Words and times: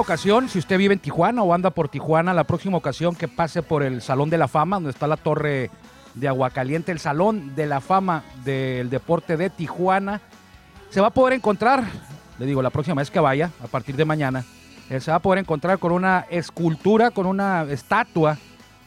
Ocasión, 0.00 0.48
si 0.48 0.58
usted 0.58 0.78
vive 0.78 0.94
en 0.94 1.00
Tijuana 1.00 1.42
o 1.42 1.54
anda 1.54 1.70
por 1.70 1.88
Tijuana, 1.88 2.34
la 2.34 2.44
próxima 2.44 2.76
ocasión 2.76 3.14
que 3.14 3.28
pase 3.28 3.62
por 3.62 3.82
el 3.82 4.02
Salón 4.02 4.30
de 4.30 4.38
la 4.38 4.48
Fama, 4.48 4.76
donde 4.76 4.90
está 4.90 5.06
la 5.06 5.16
torre 5.16 5.70
de 6.14 6.28
Aguacaliente, 6.28 6.92
el 6.92 6.98
Salón 6.98 7.54
de 7.54 7.66
la 7.66 7.80
Fama 7.80 8.24
del 8.44 8.90
Deporte 8.90 9.36
de 9.36 9.50
Tijuana, 9.50 10.20
se 10.90 11.00
va 11.00 11.08
a 11.08 11.10
poder 11.10 11.34
encontrar, 11.34 11.84
le 12.38 12.46
digo, 12.46 12.62
la 12.62 12.70
próxima 12.70 13.00
vez 13.00 13.10
que 13.10 13.20
vaya, 13.20 13.50
a 13.62 13.66
partir 13.66 13.96
de 13.96 14.04
mañana, 14.04 14.44
eh, 14.90 15.00
se 15.00 15.10
va 15.10 15.18
a 15.18 15.20
poder 15.20 15.38
encontrar 15.38 15.78
con 15.78 15.92
una 15.92 16.26
escultura, 16.30 17.10
con 17.10 17.26
una 17.26 17.62
estatua 17.64 18.38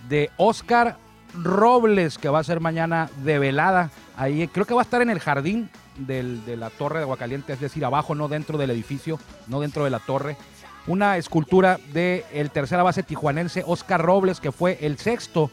de 0.07 0.29
Oscar 0.37 0.97
Robles, 1.33 2.17
que 2.17 2.29
va 2.29 2.39
a 2.39 2.43
ser 2.43 2.59
mañana 2.59 3.09
develada. 3.23 3.91
Ahí 4.15 4.47
creo 4.47 4.65
que 4.65 4.73
va 4.73 4.81
a 4.81 4.83
estar 4.83 5.01
en 5.01 5.09
el 5.09 5.19
jardín 5.19 5.69
de 5.97 6.55
la 6.57 6.69
torre 6.69 6.99
de 6.99 7.03
Aguacaliente, 7.03 7.53
es 7.53 7.59
decir, 7.59 7.83
abajo, 7.83 8.13
no 8.13 8.27
dentro 8.27 8.57
del 8.57 8.69
edificio, 8.69 9.19
no 9.47 9.59
dentro 9.59 9.83
de 9.83 9.89
la 9.89 9.99
torre. 9.99 10.37
Una 10.87 11.17
escultura 11.17 11.79
del 11.91 12.23
el 12.31 12.49
tercera 12.49 12.81
base 12.81 13.03
tijuanense 13.03 13.61
Oscar 13.67 14.01
Robles, 14.01 14.39
que 14.39 14.53
fue 14.53 14.77
el 14.81 14.97
sexto 14.97 15.51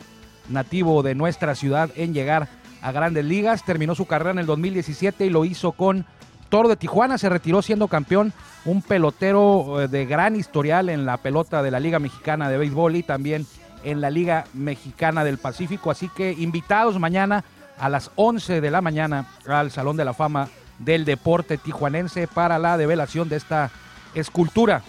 nativo 0.48 1.02
de 1.02 1.16
nuestra 1.16 1.56
ciudad 1.56 1.90
en 1.96 2.14
llegar 2.14 2.48
a 2.80 2.92
grandes 2.92 3.24
ligas. 3.24 3.64
Terminó 3.64 3.96
su 3.96 4.06
carrera 4.06 4.30
en 4.30 4.38
el 4.38 4.46
2017 4.46 5.26
y 5.26 5.30
lo 5.30 5.44
hizo 5.44 5.72
con 5.72 6.06
Toro 6.50 6.68
de 6.68 6.76
Tijuana. 6.76 7.18
Se 7.18 7.28
retiró 7.28 7.62
siendo 7.62 7.88
campeón, 7.88 8.32
un 8.64 8.80
pelotero 8.80 9.82
eh, 9.82 9.88
de 9.88 10.06
gran 10.06 10.36
historial 10.36 10.88
en 10.88 11.04
la 11.04 11.16
pelota 11.16 11.64
de 11.64 11.72
la 11.72 11.80
Liga 11.80 11.98
Mexicana 11.98 12.48
de 12.48 12.58
Béisbol 12.58 12.94
y 12.94 13.02
también 13.02 13.44
en 13.82 14.00
la 14.00 14.10
Liga 14.10 14.44
Mexicana 14.54 15.24
del 15.24 15.38
Pacífico. 15.38 15.90
Así 15.90 16.08
que 16.10 16.30
invitados 16.30 17.00
mañana 17.00 17.42
a 17.76 17.88
las 17.88 18.12
11 18.14 18.60
de 18.60 18.70
la 18.70 18.80
mañana 18.80 19.26
al 19.48 19.72
Salón 19.72 19.96
de 19.96 20.04
la 20.04 20.14
Fama 20.14 20.48
del 20.78 21.04
Deporte 21.04 21.58
Tijuanense 21.58 22.28
para 22.28 22.60
la 22.60 22.76
develación 22.76 23.28
de 23.28 23.36
esta 23.36 23.72
escultura 24.14 24.82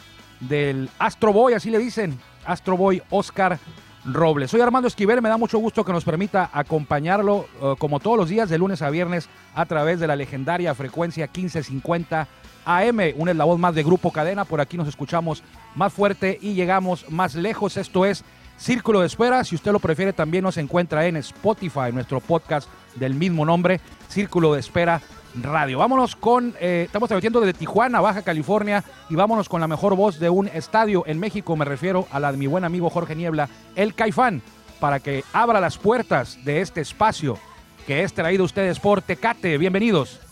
del 0.47 0.89
Astro 0.99 1.33
Boy, 1.33 1.53
así 1.53 1.69
le 1.69 1.79
dicen, 1.79 2.19
Astro 2.45 2.77
Boy 2.77 3.01
Oscar 3.09 3.59
Robles. 4.05 4.51
Soy 4.51 4.61
Armando 4.61 4.88
Esquivel, 4.88 5.21
me 5.21 5.29
da 5.29 5.38
mucho 5.38 5.57
gusto 5.57 5.83
que 5.83 5.91
nos 5.91 6.03
permita 6.03 6.49
acompañarlo 6.53 7.47
eh, 7.61 7.75
como 7.77 7.99
todos 7.99 8.17
los 8.17 8.29
días 8.29 8.49
de 8.49 8.57
lunes 8.57 8.81
a 8.81 8.89
viernes 8.89 9.29
a 9.55 9.66
través 9.66 9.99
de 9.99 10.07
la 10.07 10.16
legendaria 10.16 10.75
frecuencia 10.75 11.25
1550 11.25 12.27
AM, 12.66 12.99
una 13.16 13.31
es 13.31 13.38
la 13.38 13.45
voz 13.45 13.59
más 13.59 13.75
de 13.75 13.83
Grupo 13.83 14.11
Cadena, 14.11 14.45
por 14.45 14.61
aquí 14.61 14.77
nos 14.77 14.88
escuchamos 14.88 15.43
más 15.75 15.93
fuerte 15.93 16.38
y 16.41 16.53
llegamos 16.53 17.09
más 17.09 17.35
lejos, 17.35 17.77
esto 17.77 18.05
es 18.05 18.23
Círculo 18.57 19.01
de 19.01 19.07
Espera, 19.07 19.44
si 19.44 19.56
usted 19.56 19.72
lo 19.72 19.79
prefiere 19.79 20.13
también 20.13 20.44
nos 20.44 20.57
encuentra 20.57 21.06
en 21.06 21.17
Spotify, 21.17 21.91
nuestro 21.91 22.22
podcast 22.22 22.69
del 22.95 23.13
mismo 23.13 23.45
nombre, 23.45 23.81
Círculo 24.07 24.53
de 24.53 24.62
Espera 24.62 25.01
Radio. 25.41 25.79
Vámonos 25.79 26.16
con, 26.16 26.56
eh, 26.59 26.84
estamos 26.85 27.09
transmitiendo 27.09 27.41
desde 27.41 27.57
Tijuana, 27.57 28.01
Baja 28.01 28.22
California, 28.22 28.84
y 29.09 29.16
vámonos 29.16 29.50
con 29.50 29.62
la 29.62 29.68
mejor 29.68 29.96
voz 29.96 30.19
de 30.19 30.29
un 30.29 30.47
estadio 30.47 31.03
en 31.07 31.19
México, 31.19 31.56
me 31.56 31.66
refiero 31.66 32.07
a 32.12 32.19
la 32.19 32.31
de 32.31 32.38
mi 32.38 32.47
buen 32.47 32.63
amigo 32.63 32.90
Jorge 32.90 33.16
Niebla, 33.16 33.50
el 33.75 33.94
Caifán, 33.94 34.41
para 34.79 35.00
que 35.00 35.24
abra 35.34 35.59
las 35.59 35.78
puertas 35.78 36.44
de 36.45 36.62
este 36.62 36.81
espacio 36.81 37.38
que 37.85 38.03
es 38.03 38.13
traído 38.13 38.44
ustedes 38.44 38.79
por 38.79 39.01
Tecate. 39.01 39.57
Bienvenidos. 39.57 40.25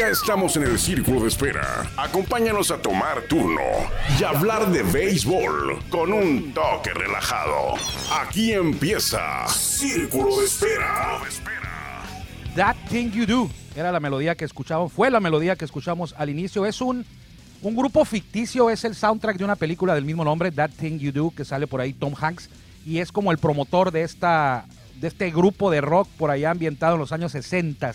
Ya 0.00 0.08
estamos 0.08 0.56
en 0.56 0.62
el 0.62 0.78
círculo 0.78 1.20
de 1.20 1.28
espera. 1.28 1.86
Acompáñanos 1.98 2.70
a 2.70 2.80
tomar 2.80 3.20
turno 3.28 3.60
y 4.18 4.24
hablar 4.24 4.72
de 4.72 4.82
béisbol 4.82 5.78
con 5.90 6.14
un 6.14 6.54
toque 6.54 6.94
relajado. 6.94 7.74
Aquí 8.10 8.54
empieza 8.54 9.46
Círculo 9.48 10.38
de 10.38 10.46
Espera. 10.46 11.20
That 12.56 12.76
Thing 12.88 13.10
You 13.10 13.26
Do 13.26 13.50
era 13.76 13.92
la 13.92 14.00
melodía 14.00 14.34
que 14.36 14.46
escuchamos, 14.46 14.90
fue 14.90 15.10
la 15.10 15.20
melodía 15.20 15.54
que 15.54 15.66
escuchamos 15.66 16.14
al 16.16 16.30
inicio. 16.30 16.64
Es 16.64 16.80
un, 16.80 17.04
un 17.60 17.76
grupo 17.76 18.02
ficticio, 18.06 18.70
es 18.70 18.86
el 18.86 18.94
soundtrack 18.94 19.36
de 19.36 19.44
una 19.44 19.56
película 19.56 19.94
del 19.94 20.06
mismo 20.06 20.24
nombre, 20.24 20.50
That 20.50 20.70
Thing 20.80 20.98
You 20.98 21.12
Do, 21.12 21.30
que 21.36 21.44
sale 21.44 21.66
por 21.66 21.82
ahí 21.82 21.92
Tom 21.92 22.14
Hanks 22.18 22.48
y 22.86 23.00
es 23.00 23.12
como 23.12 23.32
el 23.32 23.36
promotor 23.36 23.90
de 23.90 24.04
esta 24.04 24.64
de 24.98 25.08
este 25.08 25.30
grupo 25.30 25.70
de 25.70 25.82
rock 25.82 26.08
por 26.16 26.30
allá 26.30 26.52
ambientado 26.52 26.94
en 26.94 27.00
los 27.00 27.12
años 27.12 27.32
60 27.32 27.92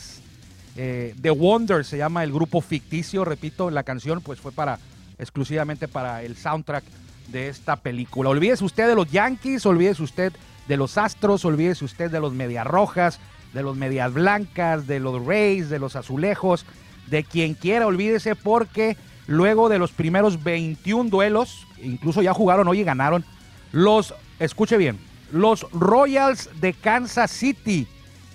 eh, 0.76 1.16
The 1.22 1.30
Wonder 1.30 1.86
se 1.86 1.98
llama 1.98 2.24
el 2.24 2.34
grupo 2.34 2.62
ficticio, 2.62 3.26
repito, 3.26 3.70
la 3.70 3.84
canción 3.84 4.22
pues 4.22 4.40
fue 4.40 4.52
para 4.52 4.80
exclusivamente 5.18 5.88
para 5.88 6.24
el 6.24 6.36
soundtrack 6.36 6.84
de 7.28 7.48
esta 7.48 7.78
película. 7.78 8.30
Olvídese 8.30 8.64
usted 8.64 8.88
de 8.88 8.96
los 8.96 9.10
Yankees, 9.10 9.66
olvídese 9.66 10.04
usted 10.04 10.34
de 10.68 10.78
los 10.78 10.98
Astros, 10.98 11.46
olvídese 11.46 11.86
usted 11.86 12.12
de 12.12 12.20
los 12.20 12.34
Medias 12.34 12.68
Rojas, 12.68 13.20
de 13.54 13.64
los 13.64 13.78
Medias 13.78 14.14
Blancas, 14.14 14.88
de 14.88 15.00
los 15.00 15.26
Rays, 15.26 15.70
de 15.70 15.80
los 15.80 15.96
Azulejos, 15.96 16.66
de 17.08 17.24
quien 17.24 17.54
quiera, 17.54 17.88
olvídese 17.88 18.36
porque 18.36 18.98
luego 19.28 19.70
de 19.70 19.80
los 19.80 19.92
primeros 19.92 20.44
21 20.44 21.10
duelos, 21.10 21.66
incluso 21.82 22.22
ya 22.22 22.34
jugaron 22.34 22.68
hoy 22.68 22.82
y 22.82 22.84
ganaron 22.84 23.24
los, 23.72 24.14
escuche 24.40 24.78
bien, 24.78 25.00
los 25.32 25.70
Royals 25.72 26.50
de 26.60 26.74
Kansas 26.74 27.32
City, 27.32 27.88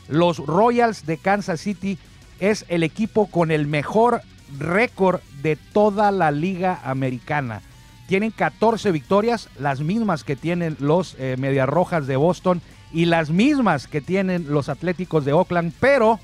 los 0.08 0.38
Royals 0.38 1.06
de 1.06 1.18
Kansas 1.18 1.60
City 1.60 1.98
es 2.40 2.64
el 2.68 2.82
equipo 2.82 3.26
con 3.26 3.50
el 3.50 3.66
mejor 3.66 4.22
récord 4.58 5.20
de 5.42 5.56
toda 5.56 6.10
la 6.10 6.30
liga 6.30 6.80
americana. 6.84 7.62
Tienen 8.08 8.32
14 8.32 8.90
victorias, 8.90 9.48
las 9.58 9.80
mismas 9.80 10.24
que 10.24 10.34
tienen 10.34 10.76
los 10.80 11.14
eh, 11.18 11.36
Medias 11.38 11.68
Rojas 11.68 12.06
de 12.06 12.16
Boston 12.16 12.60
y 12.92 13.04
las 13.04 13.30
mismas 13.30 13.86
que 13.86 14.00
tienen 14.00 14.46
los 14.48 14.68
Atléticos 14.68 15.24
de 15.24 15.32
Oakland, 15.32 15.72
pero 15.78 16.18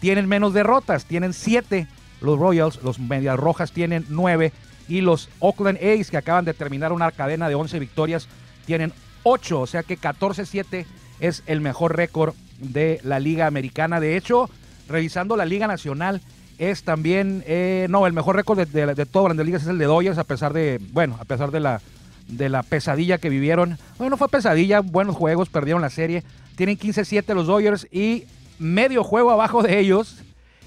tienen 0.00 0.28
menos 0.28 0.54
derrotas, 0.54 1.04
tienen 1.04 1.34
7 1.34 1.86
los 2.20 2.38
Royals, 2.38 2.82
los 2.82 2.98
Medias 2.98 3.38
Rojas 3.38 3.72
tienen 3.72 4.06
9 4.08 4.52
y 4.88 5.00
los 5.02 5.28
Oakland 5.40 5.78
A's 5.82 6.10
que 6.10 6.16
acaban 6.16 6.44
de 6.44 6.54
terminar 6.54 6.92
una 6.92 7.10
cadena 7.10 7.48
de 7.48 7.54
11 7.54 7.78
victorias 7.78 8.28
tienen 8.66 8.92
8, 9.24 9.60
o 9.60 9.66
sea 9.66 9.82
que 9.82 9.98
14-7 9.98 10.86
es 11.20 11.42
el 11.46 11.60
mejor 11.60 11.96
récord 11.96 12.34
de 12.58 13.00
la 13.02 13.18
liga 13.20 13.46
americana. 13.46 14.00
De 14.00 14.16
hecho, 14.16 14.48
revisando 14.88 15.36
la 15.36 15.44
Liga 15.44 15.66
Nacional, 15.66 16.20
es 16.58 16.84
también, 16.84 17.42
eh, 17.46 17.86
no, 17.90 18.06
el 18.06 18.12
mejor 18.12 18.36
récord 18.36 18.58
de, 18.58 18.66
de, 18.66 18.94
de 18.94 19.06
todas 19.06 19.36
Ligas 19.36 19.62
es 19.62 19.68
el 19.68 19.78
de 19.78 19.86
Dodgers, 19.86 20.18
a 20.18 20.24
pesar 20.24 20.52
de, 20.52 20.80
bueno, 20.92 21.16
a 21.20 21.24
pesar 21.24 21.50
de 21.50 21.60
la, 21.60 21.80
de 22.28 22.48
la 22.48 22.62
pesadilla 22.62 23.18
que 23.18 23.28
vivieron. 23.28 23.78
Bueno, 23.98 24.10
no 24.10 24.16
fue 24.16 24.28
pesadilla, 24.28 24.80
buenos 24.80 25.16
juegos, 25.16 25.48
perdieron 25.48 25.82
la 25.82 25.90
serie. 25.90 26.22
Tienen 26.56 26.78
15-7 26.78 27.34
los 27.34 27.46
Dodgers 27.46 27.88
y 27.90 28.24
medio 28.58 29.02
juego 29.02 29.30
abajo 29.32 29.62
de 29.62 29.80
ellos 29.80 30.22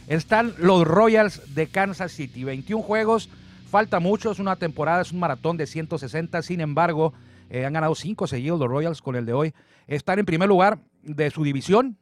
están 0.07 0.53
los 0.57 0.87
Royals 0.87 1.53
de 1.53 1.67
Kansas 1.67 2.11
City. 2.13 2.43
21 2.43 2.81
juegos, 2.81 3.29
falta 3.69 3.99
mucho, 3.99 4.31
es 4.31 4.39
una 4.39 4.55
temporada, 4.55 5.01
es 5.01 5.11
un 5.11 5.19
maratón 5.19 5.57
de 5.57 5.67
160, 5.67 6.41
sin 6.41 6.61
embargo, 6.61 7.13
eh, 7.49 7.65
han 7.65 7.73
ganado 7.73 7.93
5 7.93 8.25
seguidos 8.27 8.59
los 8.59 8.69
Royals 8.69 9.01
con 9.01 9.15
el 9.15 9.25
de 9.25 9.33
hoy. 9.33 9.53
Están 9.87 10.19
en 10.19 10.25
primer 10.25 10.47
lugar 10.47 10.79
de 11.03 11.29
su 11.29 11.43
división, 11.43 11.97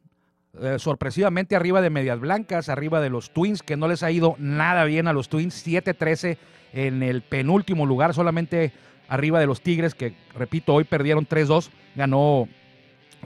eh, 0.60 0.78
sorpresivamente 0.78 1.56
arriba 1.56 1.80
de 1.80 1.90
Medias 1.90 2.18
Blancas, 2.18 2.68
arriba 2.68 3.00
de 3.00 3.10
los 3.10 3.30
Twins, 3.30 3.62
que 3.62 3.76
no 3.76 3.88
les 3.88 4.02
ha 4.02 4.10
ido 4.10 4.36
nada 4.38 4.84
bien 4.84 5.06
a 5.06 5.12
los 5.12 5.28
Twins, 5.28 5.66
7-13 5.66 6.38
en 6.72 7.02
el 7.02 7.22
penúltimo 7.22 7.86
lugar, 7.86 8.14
solamente 8.14 8.72
arriba 9.08 9.38
de 9.40 9.46
los 9.46 9.60
Tigres, 9.60 9.94
que 9.94 10.14
repito, 10.34 10.74
hoy 10.74 10.84
perdieron 10.84 11.26
3-2, 11.26 11.70
ganó 11.94 12.48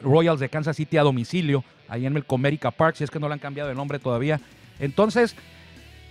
Royals 0.02 0.40
de 0.40 0.48
Kansas 0.48 0.76
City 0.76 0.96
a 0.96 1.02
domicilio, 1.02 1.64
ahí 1.88 2.06
en 2.06 2.16
el 2.16 2.24
Comerica 2.24 2.70
Park, 2.70 2.96
si 2.96 3.04
es 3.04 3.10
que 3.10 3.20
no 3.20 3.28
le 3.28 3.34
han 3.34 3.40
cambiado 3.40 3.68
de 3.68 3.74
nombre 3.74 3.98
todavía. 3.98 4.40
Entonces, 4.78 5.36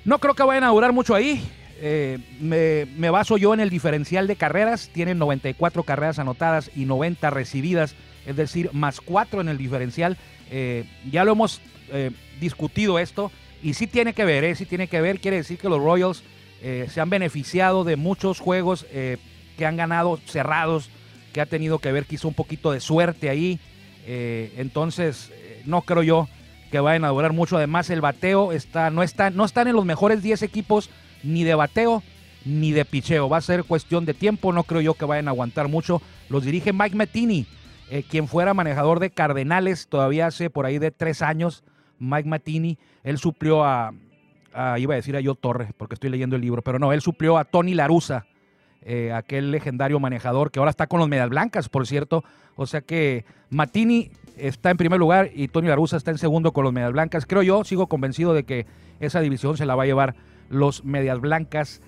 no 0.05 0.19
creo 0.19 0.33
que 0.33 0.43
vayan 0.43 0.63
a 0.63 0.69
durar 0.69 0.93
mucho 0.93 1.15
ahí. 1.15 1.43
Eh, 1.81 2.19
me, 2.41 3.09
baso 3.09 3.37
yo 3.37 3.53
en 3.53 3.61
el 3.61 3.69
diferencial 3.69 4.27
de 4.27 4.35
carreras, 4.35 4.89
tienen 4.91 5.17
94 5.17 5.83
carreras 5.83 6.19
anotadas 6.19 6.71
y 6.75 6.85
90 6.85 7.29
recibidas, 7.29 7.95
es 8.25 8.35
decir, 8.35 8.69
más 8.73 8.99
4 8.99 9.41
en 9.41 9.49
el 9.49 9.57
diferencial. 9.57 10.17
Eh, 10.51 10.83
ya 11.09 11.23
lo 11.23 11.31
hemos 11.31 11.61
eh, 11.91 12.11
discutido 12.41 12.99
esto 12.99 13.31
y 13.63 13.75
sí 13.75 13.87
tiene 13.87 14.13
que 14.13 14.25
ver, 14.25 14.55
sí 14.57 14.65
tiene 14.65 14.87
que 14.87 14.99
ver, 14.99 15.19
quiere 15.19 15.37
decir 15.37 15.57
que 15.57 15.69
los 15.69 15.81
Royals 15.81 16.23
se 16.61 16.99
han 16.99 17.09
beneficiado 17.09 17.85
de 17.85 17.95
muchos 17.95 18.41
juegos 18.41 18.85
que 18.91 19.65
han 19.65 19.77
ganado 19.77 20.19
cerrados, 20.25 20.89
que 21.31 21.39
ha 21.39 21.45
tenido 21.45 21.79
que 21.79 21.93
ver 21.93 22.05
quizá 22.05 22.27
un 22.27 22.33
poquito 22.33 22.73
de 22.73 22.81
suerte 22.81 23.29
ahí, 23.29 23.61
entonces 24.05 25.31
no 25.63 25.83
creo 25.83 26.03
yo 26.03 26.27
que 26.69 26.81
vayan 26.81 27.05
a 27.05 27.09
durar 27.09 27.31
mucho, 27.31 27.55
además 27.55 27.89
el 27.89 28.01
bateo 28.01 28.51
está, 28.51 28.89
no, 28.89 29.03
está, 29.03 29.29
no 29.29 29.45
están 29.45 29.69
en 29.69 29.75
los 29.77 29.85
mejores 29.85 30.21
10 30.21 30.43
equipos 30.43 30.89
ni 31.23 31.43
de 31.43 31.55
bateo 31.55 32.03
ni 32.45 32.71
de 32.71 32.85
picheo, 32.85 33.29
va 33.29 33.37
a 33.37 33.41
ser 33.41 33.63
cuestión 33.63 34.05
de 34.05 34.13
tiempo, 34.13 34.53
no 34.53 34.63
creo 34.63 34.81
yo 34.81 34.93
que 34.93 35.05
vayan 35.05 35.27
a 35.27 35.31
aguantar 35.31 35.67
mucho, 35.67 36.01
los 36.29 36.45
dirige 36.45 36.71
Mike 36.73 36.95
Mattini, 36.95 37.45
eh, 37.89 38.03
quien 38.09 38.27
fuera 38.27 38.53
manejador 38.53 38.99
de 38.99 39.09
Cardenales 39.09 39.87
todavía 39.87 40.27
hace 40.27 40.49
por 40.49 40.65
ahí 40.65 40.79
de 40.79 40.91
tres 40.91 41.21
años, 41.21 41.63
Mike 41.99 42.29
Mattini, 42.29 42.77
él 43.03 43.17
suplió 43.17 43.65
a, 43.65 43.93
iba 44.77 44.93
a 44.93 44.95
decir 44.95 45.15
a 45.15 45.19
Yo 45.19 45.35
Torres, 45.35 45.71
porque 45.75 45.95
estoy 45.95 46.09
leyendo 46.09 46.35
el 46.35 46.41
libro, 46.41 46.61
pero 46.61 46.79
no, 46.79 46.93
él 46.93 47.01
suplió 47.01 47.37
a 47.37 47.43
Tony 47.43 47.73
Larusa, 47.73 48.25
eh, 48.81 49.11
aquel 49.11 49.51
legendario 49.51 49.99
manejador 49.99 50.51
que 50.51 50.59
ahora 50.59 50.71
está 50.71 50.87
con 50.87 50.99
los 50.99 51.09
Medias 51.09 51.29
Blancas, 51.29 51.67
por 51.67 51.85
cierto. 51.85 52.23
O 52.55 52.65
sea 52.65 52.81
que 52.81 53.25
Matini 53.49 54.09
está 54.37 54.71
en 54.71 54.77
primer 54.77 54.99
lugar 54.99 55.31
y 55.33 55.49
Tony 55.49 55.67
Larusa 55.67 55.97
está 55.97 56.11
en 56.11 56.17
segundo 56.17 56.53
con 56.53 56.63
los 56.63 56.71
Medias 56.71 56.93
Blancas. 56.93 57.25
Creo 57.25 57.41
yo, 57.43 57.63
sigo 57.65 57.87
convencido 57.87 58.33
de 58.33 58.45
que 58.45 58.65
esa 59.01 59.19
división 59.19 59.57
se 59.57 59.65
la 59.65 59.75
va 59.75 59.83
a 59.83 59.85
llevar 59.85 60.15
los 60.49 60.83
Medias 60.83 61.19
Blancas 61.19 61.81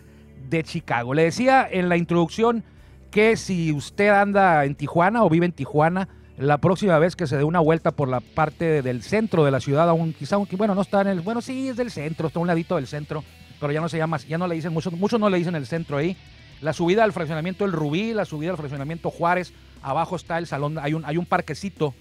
de 0.49 0.63
Chicago. 0.63 1.13
Le 1.13 1.23
decía 1.23 1.67
en 1.69 1.89
la 1.89 1.97
introducción 1.97 2.63
que 3.09 3.35
si 3.37 3.71
usted 3.71 4.09
anda 4.09 4.65
en 4.65 4.75
Tijuana 4.75 5.23
o 5.23 5.29
vive 5.29 5.45
en 5.45 5.51
Tijuana, 5.51 6.07
la 6.37 6.57
próxima 6.59 6.97
vez 6.97 7.15
que 7.15 7.27
se 7.27 7.37
dé 7.37 7.43
una 7.43 7.59
vuelta 7.59 7.91
por 7.91 8.07
la 8.07 8.19
parte 8.19 8.81
del 8.81 9.03
centro 9.03 9.43
de 9.43 9.51
la 9.51 9.59
ciudad, 9.59 9.87
aún 9.89 10.13
quizá, 10.13 10.37
bueno, 10.37 10.73
no 10.73 10.81
está 10.81 11.01
en 11.01 11.07
el, 11.07 11.21
bueno, 11.21 11.41
sí, 11.41 11.69
es 11.69 11.77
del 11.77 11.91
centro, 11.91 12.27
está 12.27 12.39
un 12.39 12.47
ladito 12.47 12.77
del 12.77 12.87
centro, 12.87 13.23
pero 13.59 13.71
ya 13.71 13.81
no 13.81 13.89
se 13.89 13.97
llama, 13.97 14.17
ya 14.17 14.37
no 14.37 14.47
le 14.47 14.55
dicen, 14.55 14.73
muchos, 14.73 14.93
muchos 14.93 15.19
no 15.19 15.29
le 15.29 15.37
dicen 15.37 15.55
el 15.55 15.67
centro 15.67 15.97
ahí. 15.97 16.17
La 16.61 16.73
subida 16.73 17.03
al 17.03 17.11
fraccionamiento 17.11 17.65
El 17.65 17.71
Rubí, 17.71 18.13
la 18.13 18.25
subida 18.25 18.51
al 18.51 18.57
fraccionamiento 18.57 19.09
Juárez, 19.09 19.53
abajo 19.81 20.15
está 20.15 20.37
el 20.37 20.47
salón, 20.47 20.77
hay 20.79 20.93
un, 20.93 21.05
hay 21.05 21.17
un 21.17 21.25
parquecito, 21.25 21.93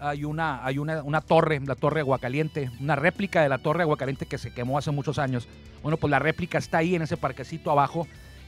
hay 0.00 0.24
una, 0.24 0.64
hay 0.64 0.78
una, 0.78 1.02
una 1.02 1.20
torre, 1.20 1.60
la 1.60 1.74
torre 1.74 2.00
Aguacaliente, 2.00 2.70
una 2.80 2.96
réplica 2.96 3.42
de 3.42 3.48
la 3.48 3.58
torre 3.58 3.82
Aguacaliente 3.82 4.26
que 4.26 4.38
se 4.38 4.52
quemó 4.52 4.78
hace 4.78 4.90
muchos 4.90 5.18
años. 5.18 5.46
Bueno, 5.82 5.96
pues 5.96 6.10
la 6.10 6.18
réplica 6.18 6.58
está 6.58 6.78
ahí 6.78 6.94
en 6.94 7.02
ese 7.02 7.16
parquecito 7.16 7.70
abajo 7.70 8.06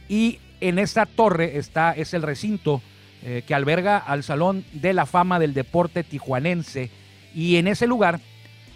y 0.08 0.38
en 0.60 0.78
esa 0.78 1.06
torre 1.06 1.58
está, 1.58 1.92
es 1.92 2.14
el 2.14 2.22
recinto 2.22 2.80
eh, 3.24 3.44
que 3.46 3.54
alberga 3.54 3.98
al 3.98 4.22
Salón 4.22 4.64
de 4.72 4.92
la 4.92 5.06
Fama 5.06 5.38
del 5.38 5.54
Deporte 5.54 6.02
Tijuanense. 6.04 6.90
Y 7.34 7.56
en 7.56 7.68
ese 7.68 7.86
lugar, 7.86 8.20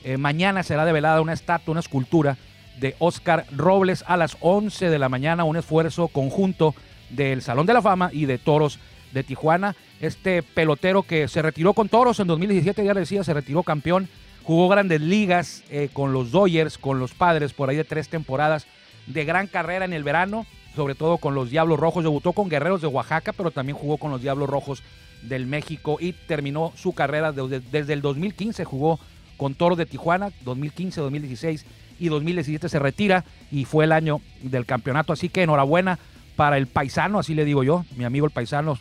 eh, 0.05 0.17
mañana 0.19 0.63
será 0.63 0.85
develada 0.85 1.21
una 1.21 1.33
estatua, 1.33 1.73
una 1.73 1.81
escultura 1.81 2.37
de 2.79 2.95
Oscar 2.99 3.47
Robles 3.57 4.05
a 4.07 4.17
las 4.17 4.37
11 4.41 4.91
de 4.91 4.99
la 4.99 5.09
mañana, 5.09 5.45
un 5.45 5.57
esfuerzo 5.57 6.09
conjunto 6.09 6.75
del 7.11 7.43
Salón 7.43 7.67
de 7.67 7.75
la 7.75 7.83
Fama 7.83 8.11
y 8.13 8.27
de 8.27 8.39
Toros 8.39 8.79
de 9.17 9.25
Tijuana. 9.25 9.75
Este 10.01 10.43
pelotero 10.43 11.03
que 11.03 11.27
se 11.27 11.43
retiró 11.43 11.73
con 11.73 11.89
Toros 11.89 12.21
en 12.21 12.27
2017, 12.27 12.85
ya 12.85 12.95
le 12.95 13.01
decía, 13.01 13.25
se 13.25 13.35
retiró 13.35 13.63
campeón, 13.63 14.09
jugó 14.45 14.69
grandes 14.69 15.01
ligas 15.01 15.65
eh, 15.71 15.89
con 15.93 16.13
los 16.13 16.31
Dodgers, 16.31 16.79
con 16.79 16.99
los 16.99 17.15
Padres, 17.15 17.53
por 17.53 17.69
ahí 17.69 17.77
de 17.77 17.85
tres 17.85 18.09
temporadas 18.09 18.67
de 19.07 19.25
gran 19.25 19.47
carrera 19.47 19.85
en 19.85 19.93
el 19.93 20.05
verano 20.05 20.47
sobre 20.77 20.95
todo 20.95 21.17
con 21.17 21.35
los 21.35 21.51
Diablos 21.51 21.81
Rojos. 21.81 22.05
Debutó 22.05 22.35
con 22.35 22.51
Guerreros 22.51 22.83
de 22.83 22.87
Oaxaca, 22.87 23.33
pero 23.33 23.51
también 23.51 23.77
jugó 23.79 23.97
con 23.97 24.11
los 24.11 24.21
Diablos 24.21 24.49
Rojos 24.49 24.83
del 25.23 25.47
México 25.47 25.97
y 25.99 26.13
terminó 26.13 26.73
su 26.77 26.93
carrera 26.93 27.33
desde, 27.33 27.93
el 27.93 28.03
2015. 28.03 28.65
Jugó 28.65 29.01
con 29.39 29.55
Toros 29.55 29.79
de 29.79 29.87
Tijuana, 29.87 30.31
2015, 30.45 31.01
2016 31.01 31.65
y 31.99 32.09
2017 32.09 32.69
se 32.69 32.79
retira 32.79 33.25
y 33.51 33.65
fue 33.65 33.87
el 33.87 33.93
año 33.93 34.21
del 34.43 34.67
campeonato. 34.67 35.15
Así 35.15 35.31
que 35.31 35.43
enhorabuena 35.43 35.99
para 36.37 36.59
el 36.59 36.67
paisano, 36.67 37.19
así 37.19 37.35
le 37.35 37.47
digo 37.47 37.65
yo, 37.65 37.87
mi 37.97 38.05
amigo 38.05 38.27
el 38.27 38.33
paisano. 38.33 38.79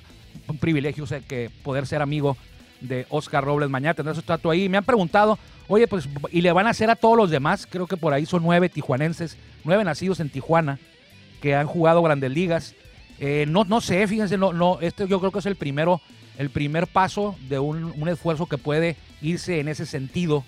Un 0.48 0.58
privilegio 0.58 1.06
sé 1.06 1.22
que 1.22 1.50
poder 1.64 1.88
ser 1.88 2.02
amigo 2.02 2.38
de 2.82 3.06
Oscar 3.10 3.44
Robles 3.44 3.70
mañana, 3.70 3.94
tendrá 3.94 4.14
su 4.14 4.22
trato 4.22 4.50
ahí. 4.50 4.70
Me 4.70 4.78
han 4.78 4.84
preguntado, 4.84 5.40
oye, 5.68 5.88
pues, 5.88 6.08
¿y 6.32 6.42
le 6.42 6.52
van 6.52 6.68
a 6.68 6.72
hacer 6.72 6.90
a 6.90 6.96
todos 6.96 7.18
los 7.18 7.30
demás? 7.30 7.68
Creo 7.70 7.88
que 7.88 7.98
por 7.98 8.14
ahí 8.14 8.26
son 8.26 8.44
nueve 8.44 8.70
tijuanenses, 8.70 9.38
nueve 9.64 9.84
nacidos 9.84 10.20
en 10.20 10.30
Tijuana 10.30 10.80
que 11.42 11.56
han 11.56 11.68
jugado 11.68 12.02
grandes 12.02 12.32
ligas. 12.32 12.76
Eh, 13.20 13.46
no, 13.48 13.64
no 13.66 13.82
sé, 13.82 14.08
fíjense, 14.08 14.38
no, 14.38 14.52
no, 14.52 14.80
este 14.82 15.08
yo 15.08 15.20
creo 15.20 15.32
que 15.32 15.40
es 15.40 15.46
el 15.46 15.56
primero, 15.56 16.02
el 16.38 16.50
primer 16.50 16.88
paso 16.88 17.36
de 17.48 17.60
un, 17.60 18.10
esfuerzo 18.10 18.48
que 18.48 18.58
puede 18.58 18.98
irse 19.22 19.60
en 19.60 19.68
ese 19.68 19.86
sentido 19.86 20.44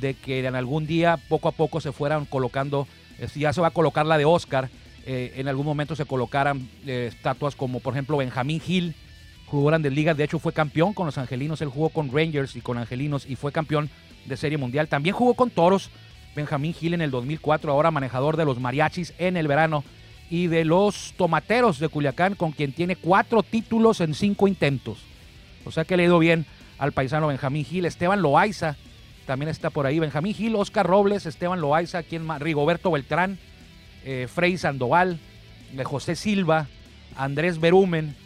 de 0.00 0.14
que 0.14 0.44
en 0.44 0.54
algún 0.54 0.86
día 0.86 1.18
poco 1.28 1.48
a 1.48 1.52
poco 1.52 1.80
se 1.80 1.92
fueran 1.92 2.24
colocando, 2.24 2.86
eh, 3.18 3.28
si 3.28 3.40
ya 3.40 3.52
se 3.52 3.60
va 3.60 3.68
a 3.68 3.72
colocar 3.72 4.06
la 4.06 4.18
de 4.18 4.24
Oscar, 4.24 4.70
eh, 5.04 5.34
en 5.36 5.46
algún 5.48 5.66
momento 5.66 5.94
se 5.94 6.04
colocaran 6.04 6.68
estatuas 6.86 7.54
como 7.54 7.80
por 7.80 7.94
ejemplo 7.94 8.16
Benjamín 8.16 8.62
Hill, 8.66 8.94
jugó 9.46 9.66
grandes 9.66 9.92
ligas, 9.92 10.16
de 10.16 10.24
hecho 10.24 10.38
fue 10.38 10.52
campeón 10.52 10.92
con 10.92 11.06
los 11.06 11.18
Angelinos, 11.18 11.60
él 11.60 11.68
jugó 11.68 11.88
con 11.88 12.12
Rangers 12.12 12.56
y 12.56 12.60
con 12.60 12.78
Angelinos 12.78 13.26
y 13.26 13.36
fue 13.36 13.52
campeón 13.52 13.90
de 14.26 14.36
Serie 14.36 14.58
Mundial, 14.58 14.88
también 14.88 15.14
jugó 15.14 15.34
con 15.34 15.50
Toros, 15.50 15.90
Benjamín 16.34 16.74
Hill 16.78 16.94
en 16.94 17.00
el 17.00 17.10
2004, 17.10 17.72
ahora 17.72 17.90
manejador 17.90 18.36
de 18.36 18.44
los 18.44 18.60
Mariachis 18.60 19.14
en 19.18 19.36
el 19.36 19.48
verano 19.48 19.84
y 20.30 20.48
de 20.48 20.64
los 20.64 21.14
Tomateros 21.16 21.78
de 21.78 21.88
Culiacán, 21.88 22.34
con 22.34 22.52
quien 22.52 22.72
tiene 22.72 22.96
cuatro 22.96 23.42
títulos 23.42 24.00
en 24.00 24.14
cinco 24.14 24.48
intentos. 24.48 24.98
O 25.64 25.70
sea 25.70 25.84
que 25.84 25.96
le 25.96 26.04
ido 26.04 26.18
bien 26.18 26.46
al 26.78 26.92
paisano 26.92 27.28
Benjamín 27.28 27.64
Gil. 27.64 27.84
Esteban 27.86 28.22
Loaiza 28.22 28.76
también 29.26 29.48
está 29.48 29.70
por 29.70 29.86
ahí. 29.86 29.98
Benjamín 29.98 30.34
Gil, 30.34 30.54
Oscar 30.56 30.86
Robles, 30.86 31.26
Esteban 31.26 31.60
Loaiza, 31.60 32.02
quien? 32.02 32.28
Rigoberto 32.40 32.90
Beltrán, 32.90 33.38
eh, 34.04 34.28
Frey 34.32 34.58
Sandoval, 34.58 35.18
eh, 35.76 35.84
José 35.84 36.16
Silva, 36.16 36.66
Andrés 37.16 37.60
Berumen. 37.60 38.16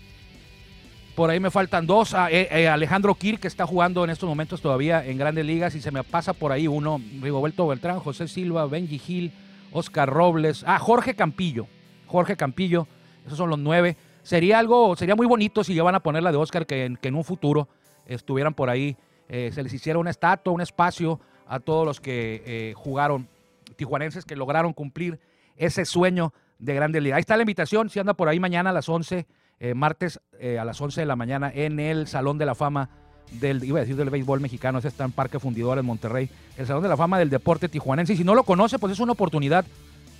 Por 1.21 1.29
ahí 1.29 1.39
me 1.39 1.51
faltan 1.51 1.87
dos. 1.87 2.15
Ah, 2.15 2.29
eh, 2.31 2.67
Alejandro 2.67 3.15
Kir, 3.15 3.39
que 3.39 3.47
está 3.47 3.67
jugando 3.67 4.05
en 4.05 4.09
estos 4.09 4.27
momentos 4.27 4.63
todavía 4.63 5.05
en 5.05 5.19
grandes 5.19 5.45
ligas. 5.45 5.75
Y 5.75 5.83
se 5.83 5.91
me 5.91 6.03
pasa 6.03 6.33
por 6.33 6.51
ahí 6.51 6.67
uno. 6.67 6.99
Rigoberto 7.21 7.67
Beltrán, 7.67 7.99
José 7.99 8.27
Silva, 8.27 8.65
Benji 8.65 8.99
Gil, 8.99 9.33
Oscar 9.71 10.09
Robles. 10.09 10.65
Ah, 10.67 10.79
Jorge 10.79 11.15
Campillo. 11.15 11.67
Jorge 12.07 12.39
Campillo, 12.39 12.87
esos 13.27 13.37
son 13.37 13.51
los 13.51 13.59
nueve. 13.59 13.99
Sería 14.23 14.59
algo, 14.59 14.97
sería 14.97 15.15
muy 15.15 15.27
bonito 15.27 15.63
si 15.63 15.75
llevan 15.75 15.95
a 15.95 16.01
poner 16.01 16.23
la 16.23 16.33
de 16.33 16.39
Oscar, 16.39 16.65
que 16.65 16.87
en, 16.87 16.97
que 16.97 17.09
en 17.09 17.17
un 17.17 17.25
futuro 17.25 17.69
estuvieran 18.07 18.55
por 18.55 18.71
ahí, 18.71 18.97
eh, 19.29 19.51
se 19.53 19.63
les 19.63 19.75
hiciera 19.75 19.99
una 19.99 20.09
estatua, 20.09 20.55
un 20.55 20.63
espacio 20.63 21.21
a 21.47 21.61
todos 21.61 21.85
los 21.85 22.01
que 22.01 22.43
eh, 22.47 22.73
jugaron, 22.75 23.29
tijuanenses 23.77 24.25
que 24.25 24.37
lograron 24.37 24.73
cumplir 24.73 25.21
ese 25.59 25.85
sueño 25.85 26.33
de 26.59 26.75
Grande 26.75 26.99
Liga. 27.03 27.17
Ahí 27.17 27.21
está 27.21 27.37
la 27.37 27.43
invitación, 27.43 27.91
si 27.91 27.99
anda 27.99 28.15
por 28.15 28.31
ahí 28.31 28.41
mañana 28.41 28.71
a 28.71 28.73
las 28.73 28.89
11, 28.89 29.27
eh, 29.61 29.75
martes 29.75 30.21
a 30.59 30.65
las 30.65 30.81
11 30.81 31.03
de 31.03 31.07
la 31.07 31.17
mañana 31.17 31.53
en 31.55 31.81
el 31.81 32.07
Salón 32.07 32.39
de 32.39 32.47
la 32.47 32.55
Fama 32.55 32.89
del, 33.33 33.63
iba 33.63 33.79
a 33.79 33.83
decir 33.83 33.95
del 33.95 34.11
béisbol 34.11 34.41
mexicano, 34.41 34.79
ese 34.79 34.89
está 34.89 35.05
en 35.05 35.13
Parque 35.13 35.39
Fundidor 35.39 35.79
en 35.79 35.85
Monterrey, 35.85 36.31
el 36.57 36.67
Salón 36.67 36.83
de 36.83 36.89
la 36.89 36.97
Fama 36.97 37.19
del 37.19 37.31
Deporte 37.31 37.69
Tijuanense. 37.69 38.15
Y 38.15 38.17
si 38.17 38.25
no 38.25 38.35
lo 38.35 38.45
conoce, 38.45 38.79
pues 38.79 38.93
es 38.95 39.01
una 39.01 39.13
oportunidad 39.13 39.65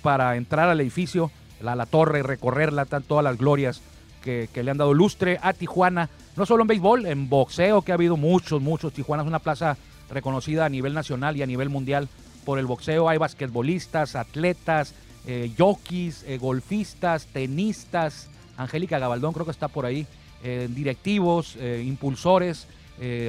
para 0.01 0.35
entrar 0.35 0.69
al 0.69 0.79
edificio 0.79 1.31
la, 1.59 1.75
la 1.75 1.85
torre, 1.85 2.23
recorrerla, 2.23 2.85
todas 2.85 3.23
las 3.23 3.37
glorias 3.37 3.81
que, 4.21 4.49
le 4.53 4.71
han 4.71 4.77
dado 4.77 4.93
lustre 4.93 5.39
a 5.41 5.53
Tijuana, 5.53 6.09
no 6.37 6.45
solo 6.45 6.63
en 6.63 6.67
béisbol, 6.67 7.05
en 7.05 7.27
boxeo, 7.27 7.81
que 7.81 7.91
ha 7.91 7.95
habido 7.95 8.17
muchos, 8.17 8.61
muchos. 8.61 8.93
Tijuana 8.93 9.23
es 9.23 9.27
una 9.27 9.39
plaza 9.39 9.77
reconocida 10.09 10.65
a 10.65 10.69
nivel 10.69 10.93
nacional 10.93 11.35
y 11.35 11.43
a 11.43 11.47
nivel 11.47 11.69
mundial 11.69 12.07
por 12.45 12.59
el 12.59 12.65
boxeo. 12.65 13.09
Hay 13.09 13.17
basquetbolistas, 13.17 14.15
atletas, 14.15 14.93
eh, 15.25 15.51
jockeys, 15.57 16.23
eh, 16.27 16.37
golfistas, 16.37 17.27
tenistas. 17.27 18.29
Angélica 18.61 18.99
Gabaldón 18.99 19.33
creo 19.33 19.45
que 19.45 19.51
está 19.51 19.67
por 19.67 19.85
ahí. 19.85 20.05
Eh, 20.43 20.67
directivos, 20.71 21.55
impulsores, 21.83 22.67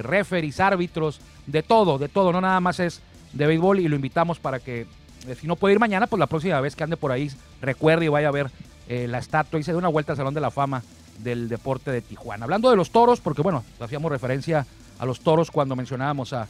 referees, 0.03 0.61
árbitros, 0.61 1.21
de 1.47 1.63
todo, 1.63 1.99
de 1.99 2.09
todo. 2.09 2.33
No 2.33 2.41
nada 2.41 2.61
más 2.61 2.81
es 2.81 3.03
de 3.33 3.47
béisbol 3.47 3.81
y 3.81 3.89
lo 3.89 3.97
invitamos 3.97 4.39
para 4.39 4.61
que 4.61 4.87
eh, 5.27 5.37
si 5.41 5.47
no 5.47 5.57
puede 5.57 5.75
ir 5.75 5.81
mañana, 5.81 6.07
pues 6.07 6.19
la 6.19 6.27
próxima 6.27 6.61
vez 6.61 6.75
que 6.75 6.85
ande 6.85 6.97
por 6.97 7.13
ahí, 7.13 7.31
recuerde 7.61 8.07
y 8.07 8.09
vaya 8.09 8.29
a 8.29 8.33
ver 8.33 8.51
eh, 8.89 9.07
la 9.09 9.19
estatua 9.19 9.61
y 9.61 9.63
se 9.63 9.73
dé 9.73 9.79
una 9.79 9.89
vuelta 9.89 10.13
al 10.13 10.17
Salón 10.17 10.35
de 10.35 10.41
la 10.41 10.51
Fama 10.51 10.83
del 11.19 11.49
deporte 11.49 11.91
de 11.91 12.01
Tijuana. 12.01 12.45
Hablando 12.45 12.71
de 12.71 12.77
los 12.77 12.91
toros, 12.91 13.21
porque 13.21 13.43
bueno, 13.43 13.65
hacíamos 13.81 14.11
referencia 14.11 14.67
a 14.99 15.07
los 15.07 15.21
toros 15.21 15.51
cuando 15.51 15.77
mencionábamos 15.77 16.33
a, 16.33 16.49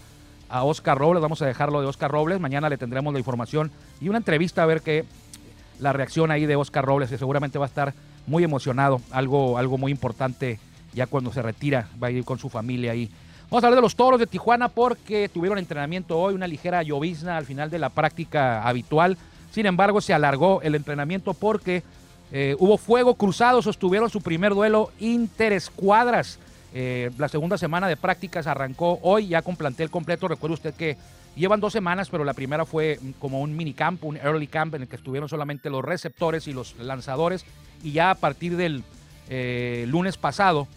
a 0.48 0.64
Oscar 0.64 0.96
Robles, 0.98 1.20
vamos 1.20 1.42
a 1.42 1.46
dejarlo 1.46 1.80
de 1.80 1.86
Oscar 1.86 2.10
Robles, 2.10 2.40
mañana 2.40 2.68
le 2.68 2.78
tendremos 2.78 3.12
la 3.12 3.18
información 3.18 3.70
y 4.00 4.08
una 4.08 4.18
entrevista 4.18 4.62
a 4.62 4.66
ver 4.66 4.80
qué 4.80 5.04
la 5.78 5.92
reacción 5.92 6.30
ahí 6.30 6.46
de 6.46 6.56
Oscar 6.56 6.84
Robles, 6.84 7.10
que 7.10 7.18
seguramente 7.18 7.58
va 7.58 7.66
a 7.66 7.68
estar 7.68 7.94
muy 8.26 8.45
emocionado, 8.45 9.00
algo, 9.11 9.59
algo 9.59 9.79
muy 9.79 9.93
importante 9.93 10.59
ya 10.95 11.07
cuando 11.07 11.33
se 11.33 11.43
retira, 11.43 11.88
va 12.02 12.09
a 12.09 12.11
ir 12.11 12.25
con 12.25 12.38
su 12.38 12.49
familia 12.49 12.93
ahí 12.93 13.11
Vamos 13.52 13.64
a 13.64 13.67
hablar 13.67 13.81
de 13.81 13.83
los 13.83 13.97
toros 13.97 14.19
de 14.19 14.26
Tijuana 14.26 14.71
porque 14.71 15.29
tuvieron 15.29 15.59
entrenamiento 15.59 16.19
hoy, 16.19 16.33
una 16.33 16.47
ligera 16.47 16.83
llovizna 16.83 17.37
al 17.37 17.45
final 17.45 17.69
de 17.69 17.79
la 17.79 17.91
práctica 17.91 18.67
habitual. 18.67 19.19
Sin 19.50 19.67
embargo, 19.67 20.00
se 20.00 20.14
alargó 20.14 20.62
el 20.62 20.75
entrenamiento 20.75 21.35
porque 21.35 21.83
eh, 22.33 22.57
hubo 22.59 22.79
fuego 22.79 23.14
cruzado, 23.14 23.61
sostuvieron 23.61 24.09
su 24.09 24.23
primer 24.23 24.55
duelo 24.55 24.91
interescuadras. 25.00 26.38
Eh, 26.73 27.11
la 27.19 27.29
segunda 27.29 27.59
semana 27.59 27.88
de 27.88 27.99
prácticas 27.99 28.47
arrancó 28.47 28.99
hoy 29.02 29.29
ya 29.29 29.43
con 29.43 29.57
plantel 29.57 29.91
completo. 29.91 30.29
Recuerde 30.29 30.55
usted 30.55 30.73
que 30.73 30.97
llevan 31.36 31.60
dos 31.60 31.72
semanas, 31.72 32.08
pero 32.10 32.24
la 32.24 32.34
primera 32.34 32.64
fue 32.64 32.98
como 33.18 33.40
un 33.40 33.56
minicamp, 33.56 34.04
un 34.04 34.16
early 34.16 34.46
camp 34.46 34.74
en 34.74 34.82
el 34.82 34.88
que 34.88 34.96
estuvieron 34.96 35.28
solamente 35.28 35.70
los 35.70 35.84
receptores 35.84 36.46
y 36.46 36.52
los 36.52 36.76
lanzadores. 36.78 37.44
Y 37.82 37.92
ya 37.92 38.10
a 38.10 38.14
partir 38.14 38.56
del 38.56 38.84
eh, 39.28 39.84
lunes 39.88 40.16
pasado 40.16 40.68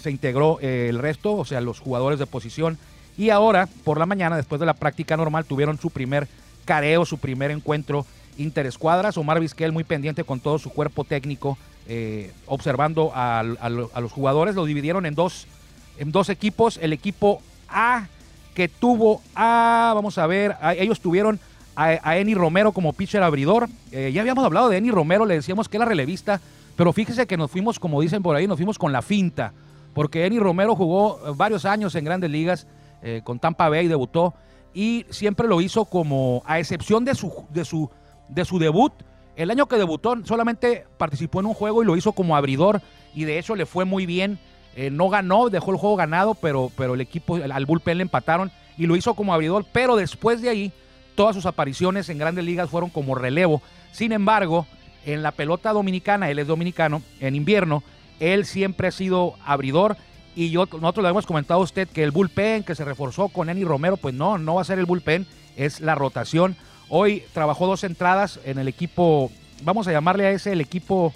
se 0.00 0.10
integró 0.10 0.58
eh, 0.60 0.88
el 0.88 0.98
resto, 0.98 1.34
o 1.34 1.44
sea, 1.44 1.60
los 1.60 1.80
jugadores 1.80 2.18
de 2.18 2.26
posición. 2.26 2.78
Y 3.16 3.30
ahora, 3.30 3.68
por 3.84 3.98
la 3.98 4.06
mañana, 4.06 4.36
después 4.36 4.60
de 4.60 4.66
la 4.66 4.74
práctica 4.74 5.16
normal, 5.16 5.46
tuvieron 5.46 5.78
su 5.78 5.90
primer 5.90 6.28
careo, 6.64 7.04
su 7.04 7.18
primer 7.18 7.50
encuentro 7.50 8.04
interescuadras. 8.36 9.16
Omar 9.16 9.40
Vizquel 9.40 9.72
muy 9.72 9.84
pendiente 9.84 10.24
con 10.24 10.40
todo 10.40 10.58
su 10.58 10.70
cuerpo 10.70 11.04
técnico, 11.04 11.56
eh, 11.88 12.32
observando 12.46 13.12
a, 13.14 13.42
los 13.42 14.12
jugadores. 14.12 14.54
Lo 14.54 14.64
dividieron 14.64 15.06
en 15.06 15.14
dos, 15.14 15.46
en 15.98 16.12
dos 16.12 16.28
equipos. 16.28 16.78
El 16.82 16.92
equipo 16.92 17.40
A, 17.68 18.08
que 18.56 18.66
tuvo 18.66 19.22
a, 19.36 19.92
vamos 19.94 20.18
a 20.18 20.26
ver, 20.26 20.56
ellos 20.76 20.98
tuvieron 20.98 21.38
a, 21.76 22.16
Eni 22.16 22.34
Romero 22.34 22.72
como 22.72 22.92
pitcher 22.92 23.22
abridor. 23.22 23.68
Eh, 23.92 24.10
ya 24.12 24.22
habíamos 24.22 24.44
hablado 24.44 24.68
de 24.68 24.78
Eni 24.78 24.90
Romero, 24.90 25.26
le 25.26 25.34
decíamos 25.34 25.68
que 25.68 25.76
era 25.76 25.86
relevista 25.86 26.40
pero 26.76 26.92
fíjese 26.92 27.26
que 27.26 27.36
nos 27.36 27.50
fuimos, 27.50 27.80
como 27.80 28.00
dicen 28.00 28.22
por 28.22 28.36
ahí, 28.36 28.46
nos 28.46 28.58
fuimos 28.58 28.78
con 28.78 28.92
la 28.92 29.02
finta, 29.02 29.52
porque 29.94 30.26
Eni 30.26 30.38
Romero 30.38 30.76
jugó 30.76 31.18
eh, 31.26 31.32
varios 31.34 31.64
años 31.64 31.94
en 31.94 32.04
grandes 32.04 32.30
ligas 32.30 32.66
eh, 33.02 33.22
con 33.24 33.38
Tampa 33.38 33.68
Bay, 33.70 33.88
debutó, 33.88 34.34
y 34.74 35.06
siempre 35.08 35.48
lo 35.48 35.62
hizo 35.62 35.86
como, 35.86 36.42
a 36.44 36.58
excepción 36.58 37.04
de 37.04 37.14
su, 37.14 37.32
de 37.48 37.64
su, 37.64 37.90
de 38.28 38.44
su 38.44 38.58
debut, 38.58 38.92
el 39.36 39.50
año 39.50 39.66
que 39.66 39.76
debutó 39.76 40.16
solamente 40.24 40.86
participó 40.98 41.40
en 41.40 41.46
un 41.46 41.54
juego 41.54 41.82
y 41.82 41.86
lo 41.86 41.96
hizo 41.96 42.12
como 42.12 42.36
abridor, 42.36 42.82
y 43.14 43.24
de 43.24 43.38
hecho 43.38 43.56
le 43.56 43.64
fue 43.64 43.86
muy 43.86 44.04
bien. 44.04 44.38
Eh, 44.78 44.90
no 44.90 45.08
ganó, 45.08 45.48
dejó 45.48 45.70
el 45.70 45.78
juego 45.78 45.96
ganado, 45.96 46.34
pero, 46.34 46.70
pero 46.76 46.92
el 46.92 47.00
equipo, 47.00 47.36
al 47.36 47.64
bullpen 47.64 47.96
le 47.96 48.02
empataron 48.02 48.52
y 48.76 48.86
lo 48.86 48.94
hizo 48.94 49.14
como 49.14 49.32
abridor, 49.32 49.64
pero 49.72 49.96
después 49.96 50.42
de 50.42 50.50
ahí, 50.50 50.72
todas 51.14 51.34
sus 51.34 51.46
apariciones 51.46 52.10
en 52.10 52.18
grandes 52.18 52.44
ligas 52.44 52.68
fueron 52.68 52.90
como 52.90 53.14
relevo. 53.14 53.62
Sin 53.90 54.12
embargo, 54.12 54.66
en 55.06 55.22
la 55.22 55.32
pelota 55.32 55.72
dominicana, 55.72 56.28
él 56.30 56.38
es 56.38 56.46
dominicano, 56.46 57.00
en 57.20 57.34
invierno, 57.34 57.82
él 58.20 58.44
siempre 58.44 58.88
ha 58.88 58.92
sido 58.92 59.34
abridor. 59.46 59.96
Y 60.34 60.50
yo, 60.50 60.66
nosotros 60.66 61.04
le 61.04 61.08
hemos 61.08 61.24
comentado 61.24 61.60
a 61.60 61.64
usted 61.64 61.88
que 61.88 62.02
el 62.02 62.10
bullpen 62.10 62.62
que 62.62 62.74
se 62.74 62.84
reforzó 62.84 63.28
con 63.28 63.48
Eni 63.48 63.64
Romero, 63.64 63.96
pues 63.96 64.14
no, 64.14 64.36
no 64.36 64.56
va 64.56 64.60
a 64.60 64.66
ser 64.66 64.78
el 64.78 64.84
bullpen, 64.84 65.26
es 65.56 65.80
la 65.80 65.94
rotación. 65.94 66.54
Hoy 66.90 67.22
trabajó 67.32 67.66
dos 67.66 67.82
entradas 67.82 68.40
en 68.44 68.58
el 68.58 68.68
equipo, 68.68 69.30
vamos 69.62 69.88
a 69.88 69.92
llamarle 69.92 70.26
a 70.26 70.32
ese 70.32 70.52
el 70.52 70.60
equipo, 70.60 71.14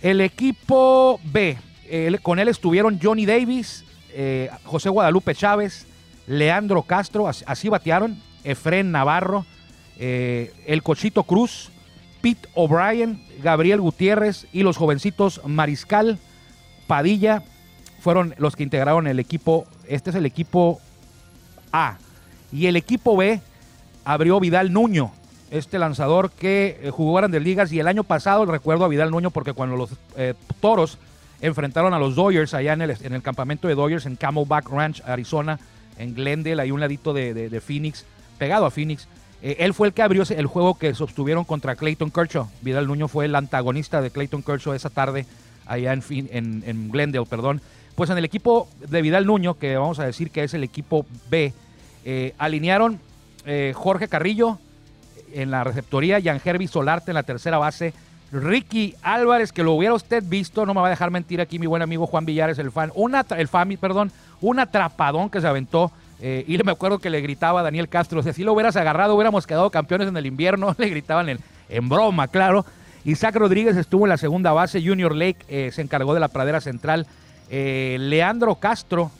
el 0.00 0.20
equipo 0.20 1.18
B. 1.24 1.58
con 2.22 2.38
él 2.38 2.48
estuvieron 2.48 2.98
Johnny 3.02 3.26
Davis, 3.26 3.84
eh, 4.12 4.50
José 4.64 4.88
Guadalupe 4.88 5.34
Chávez, 5.34 5.86
Leandro 6.26 6.82
Castro, 6.82 7.28
así, 7.28 7.68
batearon, 7.68 8.20
Efren 8.44 8.90
Navarro, 8.90 9.46
eh, 9.98 10.52
el 10.66 10.82
Cochito 10.82 11.24
Cruz, 11.24 11.70
Pete 12.20 12.48
O'Brien, 12.54 13.22
Gabriel 13.42 13.80
Gutiérrez 13.80 14.46
y 14.52 14.62
los 14.62 14.76
jovencitos 14.76 15.40
Mariscal, 15.44 16.18
Padilla, 16.86 17.42
fueron 18.00 18.34
los 18.38 18.56
que 18.56 18.62
integraron 18.62 19.06
el 19.06 19.18
equipo. 19.18 19.66
Este 19.86 20.10
es 20.10 20.16
el 20.16 20.26
equipo 20.26 20.80
A. 21.72 21.98
Y 22.52 22.66
el 22.66 22.76
equipo 22.76 23.16
B 23.16 23.40
abrió 24.04 24.40
Vidal 24.40 24.72
Nuño, 24.72 25.12
este 25.50 25.78
lanzador 25.78 26.30
que 26.30 26.80
eh, 26.82 26.90
jugó 26.90 27.14
Grandes 27.14 27.42
Ligas. 27.42 27.72
Y 27.72 27.80
el 27.80 27.88
año 27.88 28.04
pasado 28.04 28.44
recuerdo 28.46 28.84
a 28.84 28.88
Vidal 28.88 29.10
Nuño 29.10 29.30
porque 29.30 29.52
cuando 29.52 29.76
los 29.76 29.90
toros 30.60 30.98
enfrentaron 31.40 31.94
a 31.94 31.98
los 31.98 32.14
Dodgers 32.14 32.54
allá 32.54 32.72
en 32.72 32.82
el, 32.82 32.96
en 33.02 33.12
el 33.12 33.22
campamento 33.22 33.68
de 33.68 33.74
Dodgers 33.74 34.06
en 34.06 34.16
Camelback 34.16 34.68
Ranch, 34.68 35.02
Arizona, 35.04 35.58
en 35.98 36.14
Glendale, 36.14 36.62
hay 36.62 36.70
un 36.70 36.80
ladito 36.80 37.12
de, 37.12 37.60
Phoenix, 37.64 38.04
pegado 38.38 38.66
a 38.66 38.70
Phoenix. 38.70 39.06
Eh, 39.42 39.56
él 39.60 39.74
fue 39.74 39.88
el 39.88 39.94
que 39.94 40.02
abrió 40.02 40.22
el 40.28 40.46
juego 40.46 40.78
que 40.78 40.94
sostuvieron 40.94 41.44
contra 41.44 41.76
Clayton 41.76 42.10
Kershaw. 42.10 42.48
Vidal 42.62 42.86
Nuño 42.86 43.08
fue 43.08 43.26
el 43.26 43.34
antagonista 43.34 44.00
de 44.00 44.10
Clayton 44.10 44.42
Kershaw 44.42 44.74
esa 44.74 44.90
tarde 44.90 45.26
allá 45.66 45.92
en 45.92 46.90
Glendale, 46.90 47.26
perdón. 47.26 47.60
Pues 47.94 48.08
en 48.08 48.16
el 48.16 48.24
equipo 48.24 48.66
de 48.88 49.02
Vidal 49.02 49.26
Nuño, 49.26 49.58
que 49.58 49.76
vamos 49.76 49.98
a 49.98 50.06
decir 50.06 50.30
que 50.30 50.42
es 50.42 50.54
el 50.54 50.64
equipo 50.64 51.04
B, 51.28 51.52
eh, 52.06 52.34
alinearon 52.38 52.98
eh, 53.44 53.72
Jorge 53.76 54.08
Carrillo 54.08 54.58
en 55.34 55.50
la 55.50 55.64
receptoría, 55.64 56.18
Jan 56.22 56.40
Herby 56.42 56.66
Solarte 56.66 57.10
en 57.10 57.16
la 57.16 57.24
tercera 57.24 57.58
base, 57.58 57.92
Ricky 58.32 58.94
Álvarez, 59.02 59.52
que 59.52 59.62
lo 59.62 59.72
hubiera 59.72 59.94
usted 59.94 60.22
visto, 60.24 60.64
no 60.64 60.74
me 60.74 60.80
va 60.80 60.86
a 60.86 60.90
dejar 60.90 61.10
mentir 61.10 61.40
aquí 61.40 61.58
mi 61.58 61.66
buen 61.66 61.82
amigo 61.82 62.06
Juan 62.06 62.24
Villares, 62.24 62.58
el 62.58 62.70
fan, 62.70 62.92
una, 62.94 63.26
el 63.36 63.48
fan, 63.48 63.76
perdón, 63.80 64.12
un 64.40 64.60
atrapadón 64.60 65.30
que 65.30 65.40
se 65.40 65.46
aventó. 65.46 65.90
Eh, 66.22 66.44
y 66.46 66.58
me 66.58 66.72
acuerdo 66.72 66.98
que 66.98 67.10
le 67.10 67.20
gritaba 67.22 67.60
a 67.60 67.62
Daniel 67.62 67.88
Castro, 67.88 68.22
si 68.22 68.44
lo 68.44 68.52
hubieras 68.52 68.76
agarrado, 68.76 69.14
hubiéramos 69.14 69.46
quedado 69.46 69.70
campeones 69.70 70.08
en 70.08 70.16
el 70.16 70.26
invierno. 70.26 70.74
Le 70.78 70.88
gritaban 70.88 71.28
en, 71.68 71.88
broma, 71.88 72.28
claro. 72.28 72.64
Isaac 73.04 73.34
Rodríguez 73.36 73.76
estuvo 73.76 74.04
en 74.04 74.10
la 74.10 74.18
segunda 74.18 74.52
base, 74.52 74.82
Junior 74.84 75.16
Lake 75.16 75.38
eh, 75.48 75.70
se 75.72 75.80
encargó 75.80 76.12
de 76.12 76.20
la 76.20 76.28
pradera 76.28 76.60
central. 76.60 77.06
Eh, 77.48 77.96
Leandro 77.98 78.56
Castro, 78.56 79.10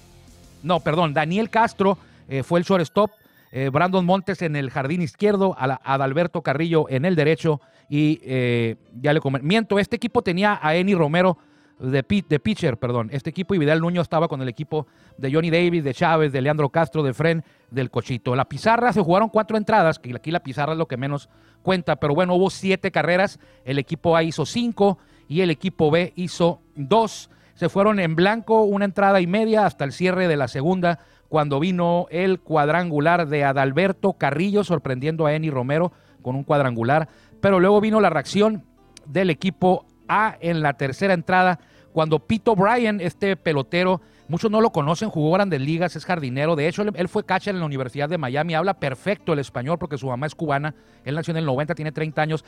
no, 0.62 0.80
perdón, 0.80 1.14
Daniel 1.14 1.48
Castro 1.50 1.98
fue 2.44 2.60
el 2.60 2.64
shortstop. 2.64 3.10
Brandon 3.72 4.04
Montes 4.04 4.42
en 4.42 4.54
el 4.56 4.70
jardín 4.70 5.02
izquierdo, 5.02 5.56
Adalberto 5.58 6.42
Carrillo 6.42 6.86
en 6.88 7.04
el 7.04 7.16
derecho. 7.16 7.60
Y 7.88 8.20
ya 9.00 9.12
le 9.12 9.20
comento, 9.20 9.78
este 9.78 9.96
equipo 9.96 10.22
tenía 10.22 10.58
a 10.62 10.76
Eni 10.76 10.94
Romero 10.94 11.38
de, 11.80 12.04
de 12.28 12.40
pitcher, 12.40 12.76
perdón. 12.76 13.08
Este 13.10 13.30
equipo 13.30 13.54
y 13.54 13.58
Vidal 13.58 13.80
Nuño 13.80 14.02
estaba 14.02 14.28
con 14.28 14.42
el 14.42 14.48
equipo 14.48 14.86
de 15.16 15.32
Johnny 15.32 15.50
Davis, 15.50 15.82
de 15.82 15.94
Chávez, 15.94 16.30
de 16.30 16.42
Leandro 16.42 16.68
Castro, 16.68 17.02
de 17.02 17.14
Fren, 17.14 17.42
del 17.70 17.90
Cochito. 17.90 18.36
La 18.36 18.44
pizarra 18.44 18.92
se 18.92 19.00
jugaron 19.00 19.30
cuatro 19.30 19.56
entradas, 19.56 19.98
que 19.98 20.14
aquí 20.14 20.30
la 20.30 20.40
pizarra 20.40 20.72
es 20.72 20.78
lo 20.78 20.86
que 20.86 20.96
menos 20.96 21.28
cuenta, 21.62 21.96
pero 21.96 22.14
bueno, 22.14 22.34
hubo 22.34 22.50
siete 22.50 22.90
carreras. 22.90 23.40
El 23.64 23.78
equipo 23.78 24.14
A 24.14 24.22
hizo 24.22 24.44
cinco 24.46 24.98
y 25.26 25.40
el 25.40 25.50
equipo 25.50 25.90
B 25.90 26.12
hizo 26.16 26.60
dos. 26.76 27.30
Se 27.54 27.68
fueron 27.68 27.98
en 27.98 28.14
blanco 28.14 28.62
una 28.62 28.84
entrada 28.84 29.20
y 29.20 29.26
media 29.26 29.66
hasta 29.66 29.84
el 29.84 29.92
cierre 29.92 30.28
de 30.28 30.36
la 30.36 30.48
segunda, 30.48 31.00
cuando 31.30 31.60
vino 31.60 32.08
el 32.10 32.40
cuadrangular 32.40 33.28
de 33.28 33.44
Adalberto 33.44 34.14
Carrillo, 34.14 34.64
sorprendiendo 34.64 35.26
a 35.26 35.32
Eni 35.32 35.48
Romero 35.48 35.92
con 36.22 36.34
un 36.34 36.42
cuadrangular. 36.42 37.08
Pero 37.40 37.60
luego 37.60 37.80
vino 37.80 38.00
la 38.00 38.10
reacción 38.10 38.64
del 39.06 39.30
equipo 39.30 39.86
A 40.08 40.36
en 40.40 40.60
la 40.60 40.74
tercera 40.74 41.14
entrada 41.14 41.60
cuando 41.92 42.18
Pete 42.18 42.50
O'Brien, 42.50 43.00
este 43.00 43.36
pelotero, 43.36 44.00
muchos 44.26 44.50
no 44.50 44.60
lo 44.60 44.70
conocen, 44.70 45.08
jugó 45.08 45.30
grandes 45.30 45.60
ligas, 45.60 45.94
es 45.94 46.04
jardinero. 46.04 46.56
De 46.56 46.66
hecho, 46.66 46.82
él, 46.82 47.08
fue 47.08 47.24
catcher 47.24 47.54
en 47.54 47.60
la 47.60 47.66
Universidad 47.66 48.08
de 48.08 48.18
Miami, 48.18 48.54
habla 48.54 48.74
perfecto 48.74 49.32
el 49.32 49.38
español 49.38 49.78
porque 49.78 49.98
su 49.98 50.08
mamá 50.08 50.26
es 50.26 50.34
cubana. 50.34 50.74
Él 51.04 51.14
nació 51.14 51.30
en 51.30 51.38
el 51.38 51.46
90, 51.46 51.76
tiene 51.76 51.92
30 51.92 52.22
años. 52.22 52.44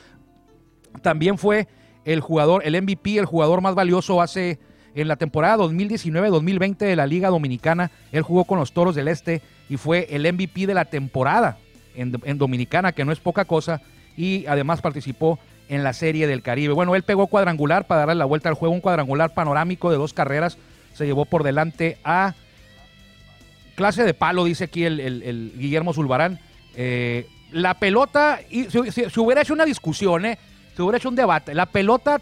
También 1.01 1.37
fue 1.37 1.69
el 2.03 2.19
jugador, 2.19 2.63
el 2.65 2.81
MVP, 2.81 3.17
el 3.17 3.25
jugador 3.25 3.61
más 3.61 3.75
valioso 3.75 4.21
hace 4.21 4.59
en 4.95 5.07
la 5.07 5.15
temporada 5.15 5.57
2019-2020 5.57 6.77
de 6.77 6.95
la 6.95 7.07
Liga 7.07 7.29
Dominicana. 7.29 7.91
Él 8.11 8.21
jugó 8.21 8.45
con 8.45 8.59
los 8.59 8.73
Toros 8.73 8.95
del 8.95 9.07
Este 9.07 9.41
y 9.69 9.77
fue 9.77 10.07
el 10.11 10.31
MVP 10.31 10.67
de 10.67 10.73
la 10.73 10.85
temporada 10.85 11.57
en, 11.95 12.37
Dominicana, 12.37 12.91
que 12.91 13.05
no 13.05 13.11
es 13.11 13.19
poca 13.19 13.45
cosa. 13.45 13.81
Y 14.15 14.45
además 14.45 14.81
participó 14.81 15.39
en 15.69 15.83
la 15.83 15.93
Serie 15.93 16.27
del 16.27 16.43
Caribe. 16.43 16.73
Bueno, 16.73 16.95
él 16.95 17.03
pegó 17.03 17.27
cuadrangular 17.27 17.87
para 17.87 18.01
darle 18.01 18.15
la 18.15 18.25
vuelta 18.25 18.49
al 18.49 18.55
juego, 18.55 18.73
un 18.73 18.81
cuadrangular 18.81 19.33
panorámico 19.33 19.89
de 19.89 19.97
dos 19.97 20.13
carreras. 20.13 20.57
Se 20.93 21.05
llevó 21.05 21.25
por 21.25 21.43
delante 21.43 21.97
a 22.03 22.35
clase 23.75 24.03
de 24.03 24.13
palo, 24.13 24.43
dice 24.43 24.65
aquí 24.65 24.85
el, 24.85 25.53
Guillermo 25.57 25.93
Zulbarán. 25.93 26.39
Eh, 26.75 27.27
la 27.51 27.75
pelota, 27.75 28.39
y 28.49 28.65
si, 28.65 28.79
hubiera 29.19 29.41
hecho 29.41 29.53
una 29.53 29.65
discusión, 29.65 30.25
eh, 30.25 30.37
si 30.75 30.81
hubiera 30.81 30.97
hecho 30.97 31.09
un 31.09 31.15
debate, 31.15 31.53
la 31.53 31.67
pelota 31.67 32.19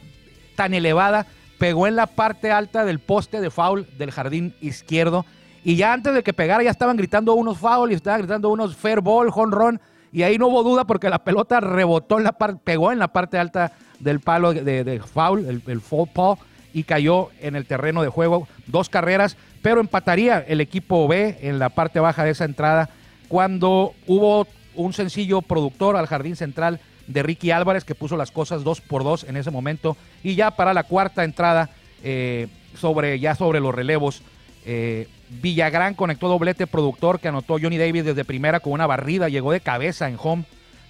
tan 0.56 0.74
elevada 0.74 1.25
pegó 1.62 1.86
en 1.86 1.96
la 1.96 2.08
parte 2.08 2.51
alta 2.51 2.86
del 2.86 2.98
poste 2.98 3.39
de 3.39 3.51
foul 3.51 3.86
del 4.00 4.10
jardín 4.10 4.56
izquierdo. 4.62 5.27
Y 5.63 5.75
ya 5.75 5.94
antes 5.94 6.12
de 6.12 6.24
que 6.24 6.34
pegara, 6.34 6.63
ya 6.63 6.72
estaban 6.72 6.98
gritando 6.98 7.36
unos 7.36 7.60
foul 7.60 7.91
y 7.91 7.94
estaban 7.94 8.22
gritando 8.22 8.50
unos 8.50 8.75
fair 8.75 9.00
ball, 9.00 9.30
home 9.32 9.56
run. 9.56 9.82
Y 10.12 10.24
ahí 10.24 10.39
no 10.39 10.48
hubo 10.48 10.63
duda 10.63 10.86
porque 10.86 11.08
la 11.08 11.24
pelota 11.24 11.60
rebotó 11.60 12.18
en 12.18 12.24
la 12.24 12.32
parte, 12.32 12.60
pegó 12.63 12.91
en 12.91 12.98
la 12.98 13.10
parte 13.10 13.38
alta 13.38 13.74
del 14.00 14.22
palo 14.22 14.56
de, 14.56 15.01
foul, 15.06 15.46
el, 15.46 15.62
el 15.68 15.82
foul 15.82 16.10
paw, 16.12 16.39
y 16.74 16.82
cayó 16.82 17.30
en 17.39 17.56
el 17.56 17.68
terreno 17.68 18.01
de 18.01 18.10
juego. 18.10 18.48
Dos 18.65 18.89
carreras, 18.89 19.38
pero 19.62 19.82
empataría 19.82 20.39
el 20.39 20.62
equipo 20.62 21.08
B 21.08 21.38
en 21.44 21.60
la 21.60 21.70
parte 21.70 22.00
baja 22.00 22.24
de 22.24 22.32
esa 22.32 22.46
entrada 22.46 22.89
cuando 23.27 23.94
hubo 24.08 24.48
un 24.74 24.94
sencillo 24.94 25.44
productor 25.44 25.96
al 25.96 26.08
jardín 26.08 26.36
central 26.36 26.80
de 27.08 27.24
Ricky 27.24 27.51
Álvarez 27.51 27.84
que 27.84 27.96
puso 27.96 28.17
las 28.17 28.31
cosas 28.31 28.63
dos 28.63 28.81
por 28.81 29.03
dos 29.03 29.24
en 29.24 29.38
ese 29.38 29.51
momento. 29.51 29.98
Y 30.24 30.36
ya 30.36 30.51
para 30.51 30.74
la 30.74 30.84
cuarta 30.84 31.24
entrada, 31.24 31.70
eh, 32.03 32.48
sobre, 32.75 33.20
ya 33.20 33.36
sobre 33.36 33.60
los 33.60 33.74
relevos, 33.74 34.22
eh, 34.65 35.08
Villagrán 35.29 35.93
conectó 35.93 36.27
doblete 36.27 36.67
productor 36.67 37.20
que 37.20 37.29
anotó 37.29 37.58
Johnny 37.62 37.77
Davis 37.77 38.05
desde 38.05 38.25
primera 38.25 38.60
con 38.60 38.74
una 38.74 38.88
barrida, 38.88 39.29
llegó 39.29 39.51
de 39.51 39.62
cabeza 39.62 40.08
en 40.08 40.17
home 40.22 40.43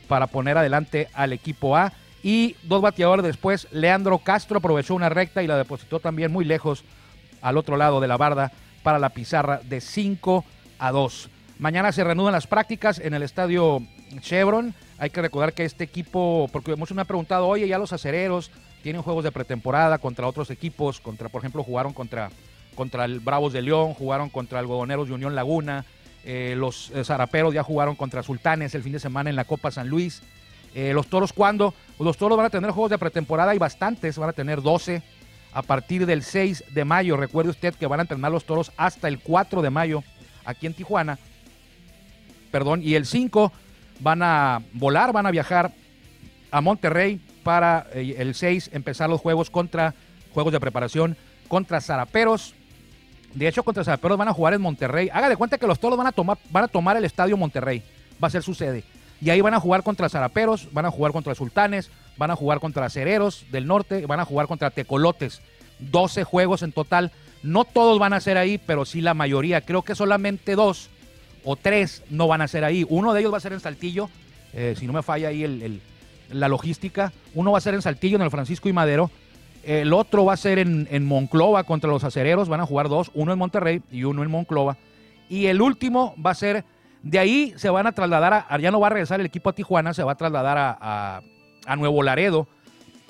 para 0.07 0.27
poner 0.27 0.57
adelante 0.57 1.07
al 1.13 1.33
equipo 1.33 1.77
A. 1.77 1.93
Y 2.23 2.55
dos 2.63 2.81
bateadores 2.81 3.25
después, 3.25 3.67
Leandro 3.71 4.19
Castro 4.19 4.57
aprovechó 4.57 4.93
una 4.93 5.09
recta 5.09 5.41
y 5.41 5.47
la 5.47 5.57
depositó 5.57 5.99
también 5.99 6.31
muy 6.31 6.45
lejos 6.45 6.83
al 7.41 7.57
otro 7.57 7.77
lado 7.77 7.99
de 7.99 8.07
la 8.07 8.17
barda 8.17 8.51
para 8.83 8.99
la 8.99 9.09
pizarra 9.09 9.61
de 9.63 9.81
5 9.81 10.45
a 10.79 10.91
2. 10.91 11.29
Mañana 11.59 11.91
se 11.91 12.03
reanudan 12.03 12.33
las 12.33 12.47
prácticas 12.47 12.99
en 12.99 13.13
el 13.13 13.23
estadio 13.23 13.81
Chevron. 14.19 14.73
Hay 15.01 15.09
que 15.09 15.19
recordar 15.19 15.53
que 15.53 15.65
este 15.65 15.83
equipo, 15.83 16.47
porque 16.53 16.75
muchos 16.75 16.93
me 16.93 17.01
han 17.01 17.07
preguntado, 17.07 17.47
oye, 17.47 17.67
ya 17.67 17.79
los 17.79 17.91
acereros 17.91 18.51
tienen 18.83 19.01
juegos 19.01 19.23
de 19.23 19.31
pretemporada 19.31 19.97
contra 19.97 20.27
otros 20.27 20.51
equipos, 20.51 20.99
contra, 20.99 21.27
por 21.27 21.41
ejemplo, 21.41 21.63
jugaron 21.63 21.91
contra 21.91 22.29
contra 22.75 23.05
el 23.05 23.19
Bravos 23.19 23.51
de 23.51 23.63
León, 23.63 23.95
jugaron 23.95 24.29
contra 24.29 24.59
Algodoneros 24.59 25.07
de 25.07 25.15
Unión 25.15 25.33
Laguna, 25.33 25.85
eh, 26.23 26.53
los 26.55 26.91
eh, 26.91 27.03
Zaraperos 27.03 27.51
ya 27.51 27.63
jugaron 27.63 27.95
contra 27.95 28.21
Sultanes 28.21 28.75
el 28.75 28.83
fin 28.83 28.93
de 28.93 28.99
semana 28.99 29.31
en 29.31 29.35
la 29.35 29.45
Copa 29.45 29.71
San 29.71 29.87
Luis. 29.87 30.21
Eh, 30.75 30.93
los 30.93 31.07
Toros, 31.07 31.33
¿cuándo? 31.33 31.73
Los 31.99 32.17
Toros 32.17 32.37
van 32.37 32.45
a 32.45 32.51
tener 32.51 32.69
juegos 32.69 32.91
de 32.91 32.99
pretemporada 32.99 33.55
y 33.55 33.57
bastantes, 33.57 34.19
van 34.19 34.29
a 34.29 34.33
tener 34.33 34.61
12 34.61 35.01
a 35.51 35.63
partir 35.63 36.05
del 36.05 36.21
6 36.21 36.65
de 36.75 36.85
mayo. 36.85 37.17
Recuerde 37.17 37.49
usted 37.49 37.73
que 37.73 37.87
van 37.87 38.01
a 38.01 38.03
entrenar 38.03 38.31
los 38.31 38.45
Toros 38.45 38.71
hasta 38.77 39.07
el 39.07 39.17
4 39.17 39.63
de 39.63 39.71
mayo 39.71 40.03
aquí 40.45 40.67
en 40.67 40.75
Tijuana. 40.75 41.17
Perdón, 42.51 42.81
y 42.83 42.93
el 42.93 43.07
5 43.07 43.51
van 44.01 44.23
a 44.23 44.61
volar, 44.73 45.13
van 45.13 45.25
a 45.25 45.31
viajar 45.31 45.71
a 46.51 46.61
Monterrey 46.61 47.21
para 47.43 47.87
eh, 47.93 48.15
el 48.17 48.35
6 48.35 48.71
empezar 48.73 49.09
los 49.09 49.21
juegos 49.21 49.49
contra, 49.49 49.93
juegos 50.33 50.51
de 50.51 50.59
preparación 50.59 51.15
contra 51.47 51.79
Zaraperos. 51.79 52.55
De 53.33 53.47
hecho, 53.47 53.63
contra 53.63 53.83
Zaraperos 53.83 54.17
van 54.17 54.27
a 54.27 54.33
jugar 54.33 54.53
en 54.53 54.61
Monterrey. 54.61 55.09
Haga 55.13 55.29
de 55.29 55.37
cuenta 55.37 55.57
que 55.57 55.67
los 55.67 55.79
toros 55.79 55.97
van 55.97 56.07
a 56.07 56.11
tomar, 56.11 56.37
van 56.49 56.65
a 56.65 56.67
tomar 56.67 56.97
el 56.97 57.05
estadio 57.05 57.37
Monterrey. 57.37 57.83
Va 58.21 58.27
a 58.27 58.31
ser 58.31 58.43
su 58.43 58.53
sede. 58.53 58.83
Y 59.21 59.29
ahí 59.29 59.39
van 59.39 59.53
a 59.53 59.59
jugar 59.59 59.83
contra 59.83 60.09
Zaraperos, 60.09 60.67
van 60.73 60.85
a 60.85 60.91
jugar 60.91 61.11
contra 61.11 61.35
Sultanes, 61.35 61.91
van 62.17 62.31
a 62.31 62.35
jugar 62.35 62.59
contra 62.59 62.89
Cereros 62.89 63.45
del 63.51 63.67
Norte, 63.67 64.05
van 64.07 64.19
a 64.19 64.25
jugar 64.25 64.47
contra 64.47 64.71
Tecolotes. 64.71 65.41
12 65.79 66.23
juegos 66.23 66.63
en 66.63 66.71
total. 66.71 67.11
No 67.43 67.63
todos 67.65 67.99
van 67.99 68.13
a 68.13 68.19
ser 68.19 68.37
ahí, 68.37 68.57
pero 68.57 68.85
sí 68.85 69.01
la 69.01 69.13
mayoría. 69.13 69.61
Creo 69.61 69.83
que 69.83 69.95
solamente 69.95 70.55
dos 70.55 70.89
o 71.43 71.55
tres 71.55 72.03
no 72.09 72.27
van 72.27 72.41
a 72.41 72.47
ser 72.47 72.63
ahí. 72.63 72.85
Uno 72.89 73.13
de 73.13 73.21
ellos 73.21 73.33
va 73.33 73.37
a 73.37 73.41
ser 73.41 73.53
en 73.53 73.59
Saltillo, 73.59 74.09
eh, 74.53 74.75
si 74.77 74.87
no 74.87 74.93
me 74.93 75.03
falla 75.03 75.29
ahí 75.29 75.43
el, 75.43 75.81
la 76.31 76.47
logística. 76.47 77.11
Uno 77.33 77.51
va 77.51 77.57
a 77.57 77.61
ser 77.61 77.73
en 77.73 77.81
Saltillo, 77.81 78.15
en 78.15 78.21
el 78.21 78.31
Francisco 78.31 78.69
y 78.69 78.73
Madero. 78.73 79.11
El 79.63 79.93
otro 79.93 80.25
va 80.25 80.33
a 80.33 80.37
ser 80.37 80.59
en, 80.59 80.87
en, 80.89 81.05
Monclova 81.05 81.63
contra 81.63 81.89
los 81.89 82.03
acereros. 82.03 82.49
Van 82.49 82.61
a 82.61 82.65
jugar 82.65 82.89
dos, 82.89 83.11
uno 83.13 83.31
en 83.31 83.39
Monterrey 83.39 83.81
y 83.91 84.03
uno 84.03 84.23
en 84.23 84.31
Monclova. 84.31 84.77
Y 85.29 85.45
el 85.45 85.61
último 85.61 86.15
va 86.23 86.31
a 86.31 86.35
ser, 86.35 86.65
de 87.03 87.19
ahí 87.19 87.53
se 87.57 87.69
van 87.69 87.87
a 87.87 87.91
trasladar, 87.91 88.45
a, 88.49 88.57
ya 88.57 88.71
no 88.71 88.79
va 88.79 88.87
a 88.87 88.91
regresar 88.91 89.19
el 89.19 89.25
equipo 89.25 89.49
a 89.49 89.53
Tijuana, 89.53 89.93
se 89.93 90.03
va 90.03 90.13
a 90.13 90.15
trasladar 90.15 90.57
a, 90.57 91.21
a 91.65 91.75
Nuevo 91.75 92.01
Laredo. 92.03 92.47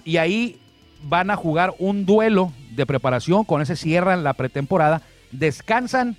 Y 0.03 0.17
ahí 0.17 0.59
van 1.03 1.29
a 1.29 1.35
jugar 1.35 1.73
un 1.79 2.05
duelo 2.05 2.51
de 2.71 2.85
preparación, 2.85 3.43
con 3.43 3.61
ese 3.61 3.75
cierran 3.75 4.23
la 4.23 4.33
pretemporada, 4.33 5.01
descansan 5.31 6.15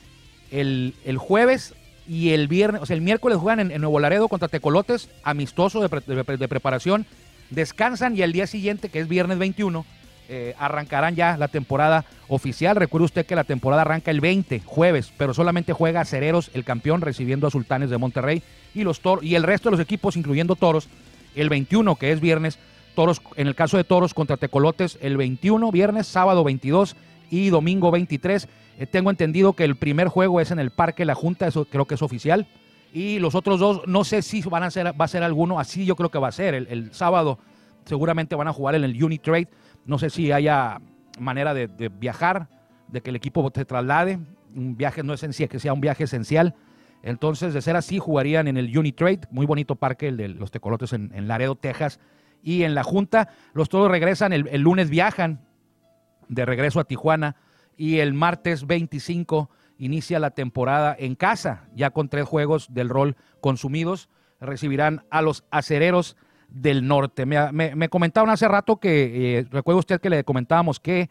el, 0.51 0.95
el, 1.05 1.19
jueves 1.19 1.75
y 2.09 2.31
el 2.31 2.49
viernes, 2.49 2.83
o 2.83 2.87
sea, 2.87 2.97
el 2.97 3.03
miércoles 3.03 3.39
juegan 3.39 3.71
en, 3.71 3.81
Nuevo 3.81 4.01
Laredo 4.01 4.29
contra 4.29 4.49
Tecolotes, 4.49 5.09
amistoso 5.23 5.81
de, 5.81 6.17
de, 6.37 6.49
preparación, 6.49 7.07
descansan 7.51 8.17
y 8.17 8.23
el 8.23 8.33
día 8.33 8.47
siguiente, 8.47 8.89
que 8.89 9.01
es 9.01 9.09
viernes 9.09 9.39
21, 9.39 9.85
eh, 10.29 10.55
arrancarán 10.59 11.15
ya 11.15 11.37
la 11.37 11.49
temporada 11.49 12.05
oficial. 12.29 12.77
Recuerde 12.77 13.05
usted 13.05 13.27
que 13.27 13.37
la 13.37 13.45
temporada 13.45 13.83
arranca 13.83 14.11
el 14.11 14.21
20, 14.21 14.63
jueves, 14.65 15.13
pero 15.17 15.35
solamente 15.35 15.73
juega 15.73 16.05
Cereros, 16.05 16.51
el 16.55 16.65
campeón, 16.65 17.03
recibiendo 17.03 17.47
a 17.47 17.51
Sultanes 17.51 17.91
de 17.91 17.99
Monterrey 17.99 18.43
y, 18.75 18.83
los 18.83 19.01
y 19.21 19.35
el 19.35 19.43
resto 19.43 19.69
de 19.69 19.77
los 19.77 19.81
equipos, 19.81 20.17
incluyendo 20.17 20.57
Toros, 20.57 20.89
el 21.35 21.49
21, 21.49 21.97
que 21.97 22.13
es 22.13 22.21
viernes, 22.21 22.59
Toros, 22.95 23.21
en 23.37 23.47
el 23.47 23.55
caso 23.55 23.77
de 23.77 23.85
Toros 23.85 24.15
contra 24.15 24.37
Tecolotes, 24.37 24.99
el 25.01 25.17
21, 25.17 25.71
viernes, 25.71 26.07
sábado 26.07 26.45
22 26.45 26.97
y 27.31 27.51
domingo 27.51 27.91
23. 27.91 28.49
Eh, 28.79 28.87
tengo 28.87 29.11
entendido 29.11 29.53
que 29.53 29.65
el 29.65 29.77
primer 29.77 30.09
juego 30.09 30.41
es 30.41 30.51
en 30.51 30.59
el 30.59 30.71
Parque 30.71 31.05
La 31.05 31.15
Junta, 31.15 31.47
eso 31.47 31.65
creo 31.65 31.87
que 31.87 31.95
es 31.95 32.03
oficial. 32.03 32.47
Y 32.93 33.19
los 33.19 33.35
otros 33.35 33.59
dos, 33.59 33.83
no 33.87 34.05
sé 34.05 34.23
si 34.23 34.43
van 34.43 34.63
a 34.63 34.71
ser, 34.71 34.99
va 35.01 35.05
a 35.07 35.09
ser 35.09 35.23
alguno, 35.23 35.59
así 35.59 35.87
yo 35.87 35.97
creo 35.97 36.11
que 36.11 36.19
va 36.19 36.29
a 36.29 36.33
ser. 36.33 36.55
El, 36.55 36.93
sábado 36.93 37.39
seguramente 37.85 38.35
van 38.35 38.49
a 38.49 38.53
jugar 38.53 38.75
en 38.75 38.85
el 38.85 39.03
Unitrade. 39.03 39.49
No 39.87 39.99
sé 39.99 40.11
si 40.11 40.31
haya 40.31 40.81
manera 41.19 41.55
de, 41.55 41.67
viajar, 41.89 42.49
de 42.89 43.01
que 43.01 43.11
el 43.11 43.17
equipo 43.17 43.51
se 43.55 43.65
traslade. 43.65 44.19
Un 44.55 44.77
viaje 44.77 45.03
no 45.03 45.15
esencial, 45.15 45.49
que 45.49 45.59
sea 45.59 45.73
un 45.73 45.81
viaje 45.81 46.05
esencial. 46.05 46.55
Entonces, 47.03 47.55
de 47.55 47.63
ser 47.63 47.77
así, 47.77 47.99
jugarían 47.99 48.47
en 48.47 48.59
el 48.59 48.77
Unitrade, 48.77 49.21
muy 49.31 49.47
bonito 49.47 49.75
parque, 49.75 50.09
el 50.09 50.17
de 50.19 50.29
los 50.29 50.51
Tecolotes 50.51 50.93
en, 50.93 51.11
en 51.15 51.27
Laredo, 51.27 51.57
Texas 51.57 51.99
y 52.43 52.65
en 52.65 52.75
la 52.75 52.83
Junta. 52.83 53.29
Los 53.55 53.69
todos 53.69 53.91
regresan, 53.91 54.33
el, 54.33 54.61
lunes 54.61 54.91
viajan 54.91 55.41
de 56.29 56.45
regreso 56.45 56.81
a 56.81 56.85
Tijuana 56.85 57.37
y 57.83 57.99
el 57.99 58.15
martes 58.15 58.69
25 58.69 59.51
inicia 59.77 60.21
la 60.21 60.31
temporada 60.31 60.95
en 60.97 61.17
casa, 61.17 61.65
ya 61.75 61.91
con 61.91 62.09
tres 62.09 62.29
juegos 62.29 62.73
del 62.73 62.89
rol 62.89 63.17
consumidos. 63.41 64.09
Recibirán 64.41 65.05
a 65.11 65.21
los 65.21 65.43
acereros 65.51 66.17
del 66.49 66.87
norte. 66.87 67.27
Me, 67.27 67.89
comentaban 67.89 68.31
hace 68.31 68.47
rato 68.47 68.77
que, 68.77 69.41
eh, 69.41 69.47
recuerda 69.51 69.81
usted 69.81 70.01
que 70.01 70.11
le 70.11 70.23
comentábamos 70.23 70.79
que 70.79 71.11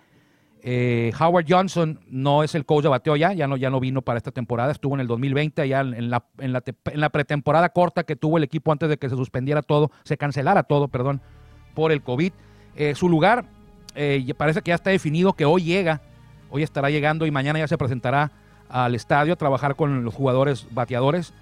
eh, 0.61 1.11
Howard 1.19 1.45
Johnson 1.45 1.99
no 2.07 2.41
es 2.41 2.55
el 2.55 2.65
coach 2.65 2.83
de 2.83 2.89
bateo 2.89 3.17
ya, 3.17 3.33
ya 3.33 3.47
no, 3.47 3.57
ya 3.57 3.69
no 3.69 3.81
vino 3.81 4.01
para 4.01 4.15
esta 4.15 4.31
temporada, 4.31 4.71
estuvo 4.71 4.93
en 4.93 5.01
el 5.01 5.07
2020, 5.07 5.67
ya 5.67 5.81
en 5.81 6.09
la, 6.09 6.23
en 6.37 6.53
la, 6.53 6.63
en 6.85 7.01
la 7.01 7.09
pretemporada 7.09 7.67
corta 7.67 8.05
que 8.05 8.15
tuvo 8.15 8.37
el 8.37 8.45
equipo 8.45 8.71
antes 8.71 8.87
de 8.87 8.95
que 8.95 9.09
se 9.09 9.17
suspendiera 9.17 9.61
todo, 9.61 9.91
se 10.05 10.15
cancelara 10.15 10.63
todo, 10.63 10.87
perdón, 10.87 11.19
por 11.73 11.91
el 11.91 12.01
COVID. 12.01 12.31
Eh, 12.77 12.95
su 12.95 13.09
lugar 13.09 13.43
eh, 13.93 14.33
parece 14.37 14.61
que 14.61 14.69
ya 14.69 14.75
está 14.75 14.89
definido, 14.91 15.33
que 15.33 15.43
hoy 15.43 15.63
llega, 15.63 16.01
hoy 16.51 16.61
estará 16.61 16.91
llegando 16.91 17.25
y 17.25 17.31
mañana 17.31 17.57
ya 17.57 17.67
se 17.67 17.77
presentará 17.77 18.31
al 18.69 18.93
estadio 18.93 19.33
a 19.33 19.37
trabajar 19.37 19.75
con 19.75 20.03
los 20.03 20.13
jugadores 20.13 20.67
bateadores. 20.71 21.33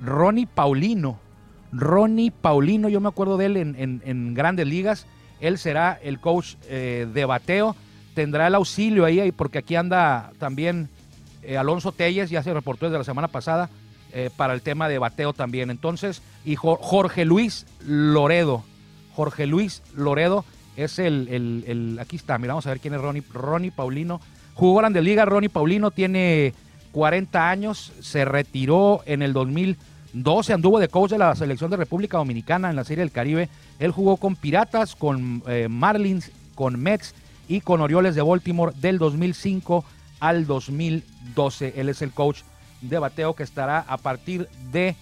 Ronnie 0.00 0.46
Paulino, 0.46 1.18
Ronnie 1.72 2.30
Paulino, 2.30 2.88
yo 2.88 3.00
me 3.00 3.08
acuerdo 3.08 3.36
de 3.36 3.46
él 3.46 3.56
en, 3.56 4.34
grandes 4.34 4.66
ligas, 4.66 5.06
él 5.40 5.58
será 5.58 5.98
el 6.00 6.20
coach 6.20 6.54
de 6.68 7.24
bateo 7.26 7.76
tendrá 8.14 8.46
el 8.46 8.54
auxilio 8.54 9.04
ahí, 9.04 9.32
porque 9.32 9.58
aquí 9.58 9.76
anda 9.76 10.32
también 10.38 10.88
eh, 11.42 11.58
Alonso 11.58 11.92
Telles, 11.92 12.30
ya 12.30 12.42
se 12.42 12.54
reportó 12.54 12.86
desde 12.86 12.98
la 12.98 13.04
semana 13.04 13.28
pasada, 13.28 13.68
eh, 14.12 14.30
para 14.34 14.54
el 14.54 14.62
tema 14.62 14.88
de 14.88 14.98
bateo 14.98 15.32
también. 15.32 15.70
Entonces, 15.70 16.22
y 16.44 16.54
Jorge 16.56 17.24
Luis 17.24 17.66
Loredo, 17.84 18.64
Jorge 19.14 19.46
Luis 19.46 19.82
Loredo 19.94 20.44
es 20.76 20.98
el, 20.98 21.28
el, 21.28 21.98
aquí 22.00 22.16
está, 22.16 22.38
mira, 22.38 22.54
vamos 22.54 22.66
a 22.66 22.70
ver 22.70 22.80
quién 22.80 22.94
es 22.94 23.00
Ronnie, 23.00 23.22
Ronnie 23.32 23.72
Paulino. 23.72 24.20
Jugó 24.54 24.78
Grande 24.78 25.02
Liga, 25.02 25.24
Ronnie 25.24 25.48
Paulino 25.48 25.90
tiene 25.90 26.54
40 26.92 27.50
años, 27.50 27.92
se 28.00 28.24
retiró 28.24 29.02
en 29.04 29.22
el 29.22 29.32
2012, 29.32 30.52
anduvo 30.52 30.78
de 30.78 30.88
coach 30.88 31.10
de 31.10 31.18
la 31.18 31.34
selección 31.34 31.70
de 31.70 31.76
República 31.76 32.18
Dominicana 32.18 32.70
en 32.70 32.76
la 32.76 32.84
Serie 32.84 33.02
del 33.02 33.10
Caribe. 33.10 33.48
Él 33.80 33.90
jugó 33.90 34.16
con 34.16 34.36
Piratas, 34.36 34.94
con 34.94 35.42
eh, 35.48 35.66
Marlins, 35.68 36.30
con 36.54 36.80
Mets 36.80 37.14
y 37.48 37.60
con 37.60 37.80
Orioles 37.80 38.14
de 38.14 38.22
Baltimore 38.22 38.72
del 38.80 38.98
2005 38.98 39.84
al 40.20 40.46
2012. 40.46 41.74
Él 41.76 41.88
es 41.88 42.00
el 42.00 42.12
coach 42.12 42.42
de 42.80 42.98
bateo 42.98 43.34
que 43.34 43.42
estará 43.42 43.80
a 43.80 43.96
partir 43.96 44.48
de 44.70 44.94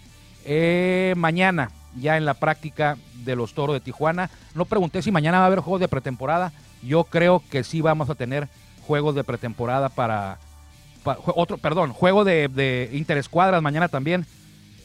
eh, 0.47 1.15
mañana 1.17 1.71
ya 2.01 2.17
en 2.17 2.25
la 2.25 2.35
práctica 2.35 2.97
de 3.25 3.37
los 3.37 3.53
Toros 3.53 3.75
de 3.75 3.81
Tijuana. 3.81 4.31
No 4.55 4.65
pregunté 4.65 5.03
si 5.03 5.13
mañana 5.13 5.39
va 5.39 5.45
a 5.45 5.47
haber 5.49 5.61
juegos 5.61 5.81
de 5.81 5.89
pretemporada. 5.89 6.53
Yo 6.83 7.05
creo 7.05 7.43
que 7.51 7.65
sí 7.65 7.83
vamos 7.83 8.09
a 8.09 8.15
tener 8.15 8.49
juegos 8.87 9.15
de 9.15 9.25
pretemporada 9.25 9.89
para, 9.89 10.39
otro, 11.05 11.59
perdón, 11.59 11.93
juego 11.93 12.25
de, 12.25 12.91
interescuadras 12.93 13.63
mañana 13.63 13.89
también 13.89 14.27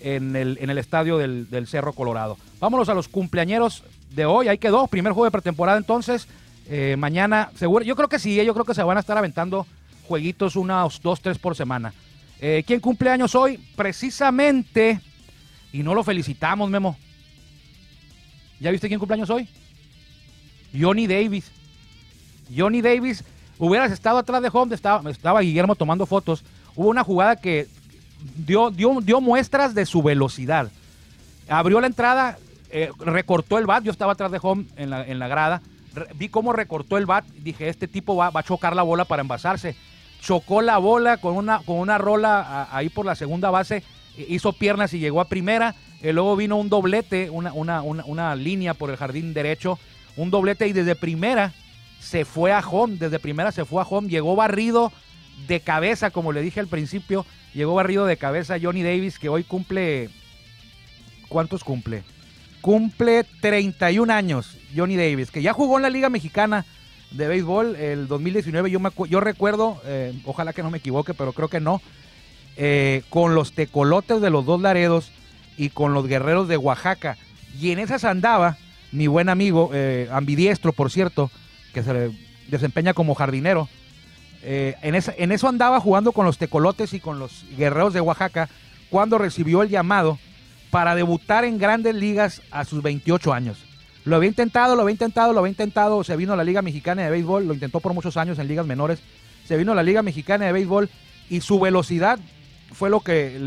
en 0.01 0.35
el, 0.35 0.57
en 0.61 0.69
el 0.69 0.77
estadio 0.77 1.17
del, 1.17 1.49
del 1.49 1.67
Cerro 1.67 1.93
Colorado. 1.93 2.37
Vámonos 2.59 2.89
a 2.89 2.93
los 2.93 3.07
cumpleañeros 3.07 3.83
de 4.11 4.25
hoy. 4.25 4.47
Ahí 4.47 4.57
quedó, 4.57 4.87
primer 4.87 5.13
juego 5.13 5.25
de 5.25 5.31
pretemporada 5.31 5.77
entonces. 5.77 6.27
Eh, 6.69 6.95
mañana, 6.97 7.51
seguro, 7.55 7.85
yo 7.85 7.95
creo 7.95 8.09
que 8.09 8.19
sí, 8.19 8.39
eh, 8.39 8.45
yo 8.45 8.53
creo 8.53 8.65
que 8.65 8.73
se 8.73 8.83
van 8.83 8.97
a 8.97 8.99
estar 8.99 9.17
aventando 9.17 9.65
jueguitos 10.07 10.55
unos 10.55 11.01
dos, 11.01 11.21
tres 11.21 11.37
por 11.37 11.55
semana. 11.55 11.93
Eh, 12.39 12.63
¿Quién 12.67 12.79
cumple 12.79 13.09
años 13.09 13.35
hoy? 13.35 13.57
Precisamente, 13.75 14.99
y 15.71 15.81
no 15.81 15.93
lo 15.93 16.03
felicitamos, 16.03 16.69
Memo. 16.69 16.97
¿Ya 18.59 18.71
viste 18.71 18.87
quién 18.87 18.99
cumple 18.99 19.15
años 19.15 19.29
hoy? 19.29 19.47
Johnny 20.77 21.07
Davis. 21.07 21.51
Johnny 22.55 22.81
Davis, 22.81 23.23
hubieras 23.59 23.91
estado 23.91 24.17
atrás 24.17 24.41
de 24.41 24.49
home, 24.51 24.73
estaba, 24.73 25.09
estaba 25.09 25.41
Guillermo 25.41 25.75
tomando 25.75 26.05
fotos. 26.05 26.43
Hubo 26.75 26.89
una 26.89 27.03
jugada 27.03 27.35
que 27.35 27.67
dio, 28.35 28.71
dio, 28.71 28.99
dio 29.01 29.21
muestras 29.21 29.73
de 29.73 29.85
su 29.85 30.03
velocidad. 30.03 30.71
Abrió 31.49 31.79
la 31.81 31.87
entrada, 31.87 32.37
recortó 32.99 33.57
el 33.57 33.65
bat, 33.65 33.83
yo 33.83 33.91
estaba 33.91 34.13
atrás 34.13 34.31
de 34.31 34.39
home 34.41 34.65
en 34.75 34.89
la, 34.89 35.05
en 35.05 35.19
la 35.19 35.27
grada 35.27 35.61
vi 36.15 36.29
cómo 36.29 36.53
recortó 36.53 36.97
el 36.97 37.05
bat, 37.05 37.25
dije, 37.25 37.69
este 37.69 37.87
tipo 37.87 38.15
va, 38.15 38.31
a 38.33 38.43
chocar 38.43 38.75
la 38.75 38.83
bola 38.83 39.05
para 39.05 39.21
envasarse. 39.21 39.75
Chocó 40.21 40.61
la 40.61 40.77
bola 40.77 41.17
con 41.17 41.35
una, 41.35 41.59
con 41.59 41.77
una 41.77 41.97
rola 41.97 42.67
ahí 42.71 42.89
por 42.89 43.05
la 43.05 43.15
segunda 43.15 43.49
base, 43.49 43.83
hizo 44.17 44.53
piernas 44.53 44.93
y 44.93 44.99
llegó 44.99 45.21
a 45.21 45.25
primera. 45.25 45.75
Y 46.01 46.11
luego 46.11 46.35
vino 46.35 46.57
un 46.57 46.69
doblete, 46.69 47.29
una, 47.29 47.53
una, 47.53 47.81
una, 47.81 48.35
línea 48.35 48.75
por 48.75 48.89
el 48.89 48.97
jardín 48.97 49.33
derecho, 49.33 49.79
un 50.15 50.29
doblete 50.29 50.67
y 50.67 50.73
desde 50.73 50.95
primera 50.95 51.53
se 52.07 52.25
fue 52.25 52.51
a 52.51 52.59
home, 52.59 52.97
desde 52.97 53.19
primera 53.19 53.51
se 53.51 53.65
fue 53.65 53.81
a 53.81 53.85
home, 53.85 54.09
llegó 54.09 54.35
barrido 54.35 54.91
de 55.47 55.59
cabeza, 55.59 56.09
como 56.09 56.31
le 56.31 56.41
dije 56.41 56.59
al 56.59 56.67
principio, 56.67 57.25
llegó 57.53 57.75
barrido 57.75 58.05
de 58.05 58.17
cabeza 58.17 58.57
Johnny 58.61 58.83
Davis, 58.83 59.19
que 59.19 59.29
hoy 59.29 59.43
cumple, 59.43 60.09
¿cuántos 61.29 61.63
cumple? 61.63 62.03
cumple 62.67 63.23
31 63.39 64.11
años 64.11 64.57
Johnny 64.75 64.97
Davis, 64.97 65.31
que 65.31 65.41
ya 65.41 65.53
jugó 65.53 65.77
en 65.77 65.83
la 65.83 65.89
Liga 65.89 66.09
Mexicana 66.09 66.65
de 67.11 67.27
Béisbol 67.27 67.77
el 67.77 68.09
2019. 68.09 68.69
Yo, 68.69 68.81
me, 68.81 68.89
yo 69.09 69.21
recuerdo, 69.21 69.81
eh, 69.85 70.13
ojalá 70.25 70.51
que 70.51 70.63
no 70.63 70.71
me 70.71 70.79
equivoque, 70.79 71.13
pero 71.13 71.31
creo 71.31 71.47
que 71.47 71.61
no, 71.61 71.81
eh, 72.57 73.03
con 73.09 73.35
los 73.35 73.53
tecolotes 73.53 74.19
de 74.19 74.29
los 74.29 74.45
dos 74.45 74.61
Laredos 74.61 75.11
y 75.55 75.69
con 75.69 75.93
los 75.93 76.07
guerreros 76.07 76.49
de 76.49 76.57
Oaxaca. 76.57 77.17
Y 77.57 77.71
en 77.71 77.79
esas 77.79 78.03
andaba 78.03 78.57
mi 78.91 79.07
buen 79.07 79.29
amigo, 79.29 79.71
eh, 79.73 80.09
ambidiestro, 80.11 80.73
por 80.73 80.91
cierto, 80.91 81.31
que 81.77 81.83
se 81.83 82.11
desempeña 82.47 82.93
como 82.93 83.13
jardinero. 83.13 83.69
en, 84.41 84.95
en 84.95 85.31
eso 85.31 85.47
andaba 85.47 85.79
jugando 85.79 86.11
con 86.11 86.25
los 86.25 86.39
tecolotes 86.39 86.93
y 86.93 86.99
con 86.99 87.19
los 87.19 87.45
guerreros 87.55 87.93
de 87.93 88.01
Oaxaca 88.01 88.49
cuando 88.89 89.19
recibió 89.19 89.61
el 89.61 89.69
llamado 89.69 90.17
para 90.71 90.95
debutar 90.95 91.45
en 91.45 91.59
grandes 91.59 91.93
ligas 91.93 92.41
a 92.49 92.65
sus 92.65 92.81
28 92.81 93.31
años. 93.31 93.59
Lo 94.05 94.15
había 94.15 94.29
intentado, 94.29 94.75
lo 94.75 94.81
había 94.81 94.93
intentado, 94.93 95.33
lo 95.33 95.39
había 95.39 95.51
intentado. 95.51 96.03
Se 96.03 96.15
vino 96.15 96.33
a 96.33 96.35
la 96.35 96.43
Liga 96.43 96.61
Mexicana 96.61 97.03
de 97.03 97.11
Béisbol, 97.11 97.47
lo 97.47 97.53
intentó 97.53 97.79
por 97.79 97.93
muchos 97.93 98.17
años 98.17 98.39
en 98.39 98.47
ligas 98.47 98.65
menores. 98.65 98.99
Se 99.45 99.55
vino 99.55 99.73
a 99.73 99.75
la 99.75 99.83
Liga 99.83 100.01
Mexicana 100.01 100.45
de 100.45 100.53
Béisbol 100.53 100.89
y 101.29 101.41
su 101.41 101.59
velocidad 101.59 102.17
fue 102.71 102.89
lo 102.89 103.01
que, 103.01 103.37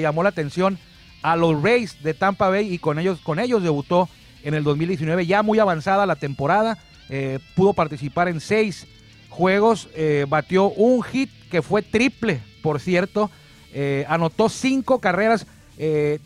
llamó 0.00 0.22
la 0.22 0.28
atención 0.28 0.78
a 1.22 1.34
los 1.34 1.60
Rays 1.60 2.02
de 2.02 2.14
Tampa 2.14 2.48
Bay 2.48 2.72
y 2.72 2.78
con 2.78 2.98
ellos 2.98 3.62
debutó 3.62 4.08
en 4.44 4.54
el 4.54 4.64
2019, 4.64 5.26
ya 5.26 5.42
muy 5.42 5.58
avanzada 5.58 6.06
la 6.06 6.16
temporada. 6.16 6.78
Eh, 7.14 7.40
pudo 7.54 7.74
participar 7.74 8.28
en 8.28 8.40
seis 8.40 8.86
juegos, 9.28 9.90
eh, 9.94 10.24
batió 10.26 10.70
un 10.70 11.02
hit 11.02 11.28
que 11.50 11.60
fue 11.60 11.82
triple, 11.82 12.40
por 12.62 12.80
cierto. 12.80 13.30
Eh, 13.74 14.06
anotó 14.08 14.48
cinco 14.48 14.98
carreras, 14.98 15.46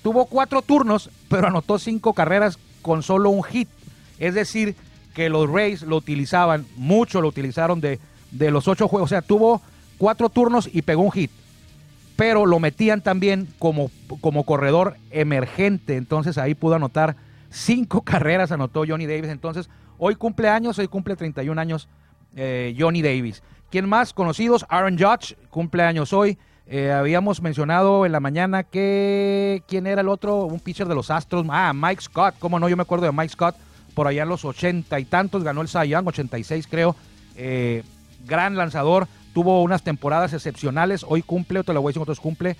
tuvo 0.00 0.26
cuatro 0.26 0.62
turnos, 0.62 1.10
pero 1.28 1.48
anotó 1.48 1.80
cinco 1.80 2.12
carreras 2.12 2.56
con 2.82 3.02
solo 3.02 3.30
un 3.30 3.42
hit. 3.42 3.68
Es 4.20 4.34
decir, 4.34 4.76
que 5.12 5.28
los 5.28 5.50
Rays 5.50 5.82
lo 5.82 5.96
utilizaban, 5.96 6.64
mucho 6.76 7.20
lo 7.20 7.26
utilizaron 7.26 7.80
de, 7.80 7.98
de 8.30 8.52
los 8.52 8.68
ocho 8.68 8.86
juegos. 8.86 9.08
O 9.08 9.10
sea, 9.10 9.22
tuvo 9.22 9.62
cuatro 9.98 10.28
turnos 10.28 10.70
y 10.72 10.82
pegó 10.82 11.02
un 11.02 11.10
hit. 11.10 11.32
Pero 12.14 12.46
lo 12.46 12.60
metían 12.60 13.00
también 13.00 13.48
como, 13.58 13.90
como 14.20 14.44
corredor 14.44 14.98
emergente. 15.10 15.96
Entonces 15.96 16.38
ahí 16.38 16.54
pudo 16.54 16.76
anotar 16.76 17.16
cinco 17.56 18.02
carreras, 18.04 18.52
anotó 18.52 18.84
Johnny 18.86 19.06
Davis. 19.06 19.30
Entonces, 19.30 19.70
hoy 19.98 20.14
cumple 20.14 20.48
años, 20.48 20.78
hoy 20.78 20.88
cumple 20.88 21.16
31 21.16 21.60
años 21.60 21.88
eh, 22.36 22.74
Johnny 22.78 23.02
Davis. 23.02 23.42
¿Quién 23.70 23.88
más? 23.88 24.12
Conocidos, 24.12 24.64
Aaron 24.68 24.98
Judge, 24.98 25.36
cumple 25.50 25.82
años 25.82 26.12
hoy. 26.12 26.38
Eh, 26.68 26.90
habíamos 26.90 27.42
mencionado 27.42 28.06
en 28.06 28.12
la 28.12 28.20
mañana 28.20 28.64
que. 28.64 29.62
¿Quién 29.68 29.86
era 29.86 30.00
el 30.00 30.08
otro? 30.08 30.44
Un 30.44 30.60
pitcher 30.60 30.88
de 30.88 30.94
los 30.94 31.10
Astros. 31.10 31.46
Ah, 31.48 31.72
Mike 31.74 32.02
Scott. 32.02 32.34
¿Cómo 32.38 32.58
no? 32.58 32.68
Yo 32.68 32.76
me 32.76 32.82
acuerdo 32.82 33.06
de 33.06 33.12
Mike 33.12 33.32
Scott. 33.32 33.56
Por 33.94 34.06
allá 34.06 34.24
en 34.24 34.28
los 34.28 34.44
ochenta 34.44 34.98
y 34.98 35.04
tantos. 35.04 35.44
Ganó 35.44 35.62
el 35.62 35.68
Cy 35.68 35.88
Young, 35.88 36.06
86 36.08 36.66
creo. 36.66 36.96
Eh, 37.36 37.84
gran 38.26 38.56
lanzador. 38.56 39.06
Tuvo 39.32 39.62
unas 39.62 39.82
temporadas 39.82 40.32
excepcionales. 40.32 41.04
Hoy 41.08 41.22
cumple, 41.22 41.62
te 41.62 41.72
lo 41.72 41.82
voy 41.82 41.90
a 41.90 41.92
decir 41.92 42.02
otros 42.02 42.20
cumple. 42.20 42.56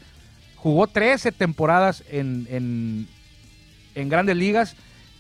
Jugó 0.57 0.87
13 0.87 1.33
temporadas 1.33 2.05
en, 2.09 2.47
en, 2.49 3.09
en 3.95 4.09
grandes 4.09 4.37
ligas 4.37 4.77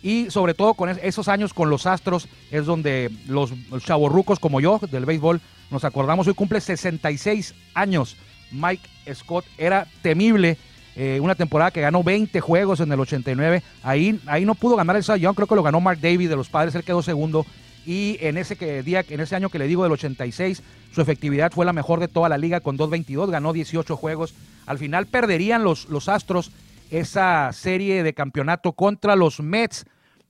y 0.06 0.30
sobre 0.30 0.54
todo 0.54 0.74
con 0.74 0.88
esos 0.88 1.26
años 1.26 1.52
con 1.52 1.68
los 1.68 1.84
Astros 1.84 2.28
es 2.52 2.64
donde 2.64 3.10
los, 3.26 3.52
chavorrucos 3.80 4.38
como 4.38 4.60
yo 4.60 4.80
del 4.92 5.04
béisbol 5.04 5.40
nos 5.68 5.84
acordamos. 5.84 6.28
Hoy 6.28 6.34
cumple 6.34 6.60
66 6.60 7.56
años 7.74 8.16
Mike 8.52 8.88
Scott 9.12 9.44
era 9.58 9.88
temible. 10.02 10.58
Eh, 10.94 11.18
una 11.20 11.34
temporada 11.34 11.72
que 11.72 11.80
ganó 11.80 12.04
20 12.04 12.40
juegos 12.40 12.78
en 12.78 12.92
el 12.92 13.00
89. 13.00 13.64
Ahí, 13.82 14.20
ahí 14.26 14.44
no 14.44 14.54
pudo 14.54 14.76
ganar 14.76 14.94
el 14.94 15.02
Cy 15.02 15.26
creo 15.34 15.48
que 15.48 15.56
lo 15.56 15.64
ganó 15.64 15.80
Mark 15.80 15.98
Davis 16.00 16.28
de 16.28 16.36
los 16.36 16.48
padres, 16.48 16.76
él 16.76 16.84
quedó 16.84 17.02
segundo. 17.02 17.44
Y 17.84 18.16
en 18.20 18.38
ese 18.38 18.54
que, 18.54 18.84
día, 18.84 19.04
en 19.08 19.18
ese 19.18 19.34
año 19.34 19.48
que 19.48 19.58
le 19.58 19.66
digo 19.66 19.82
del 19.82 19.92
86, 19.92 20.62
su 20.94 21.00
efectividad 21.00 21.50
fue 21.50 21.66
la 21.66 21.72
mejor 21.72 21.98
de 21.98 22.06
toda 22.06 22.28
la 22.28 22.38
liga 22.38 22.60
con 22.60 22.78
2.22, 22.78 23.28
ganó 23.28 23.52
18 23.52 23.96
juegos. 23.96 24.34
Al 24.66 24.78
final 24.78 25.06
perderían 25.06 25.64
los, 25.64 25.88
los 25.88 26.08
Astros 26.08 26.52
esa 26.90 27.52
serie 27.52 28.04
de 28.04 28.14
campeonato 28.14 28.72
contra 28.72 29.16
los 29.16 29.40
Mets, 29.40 29.84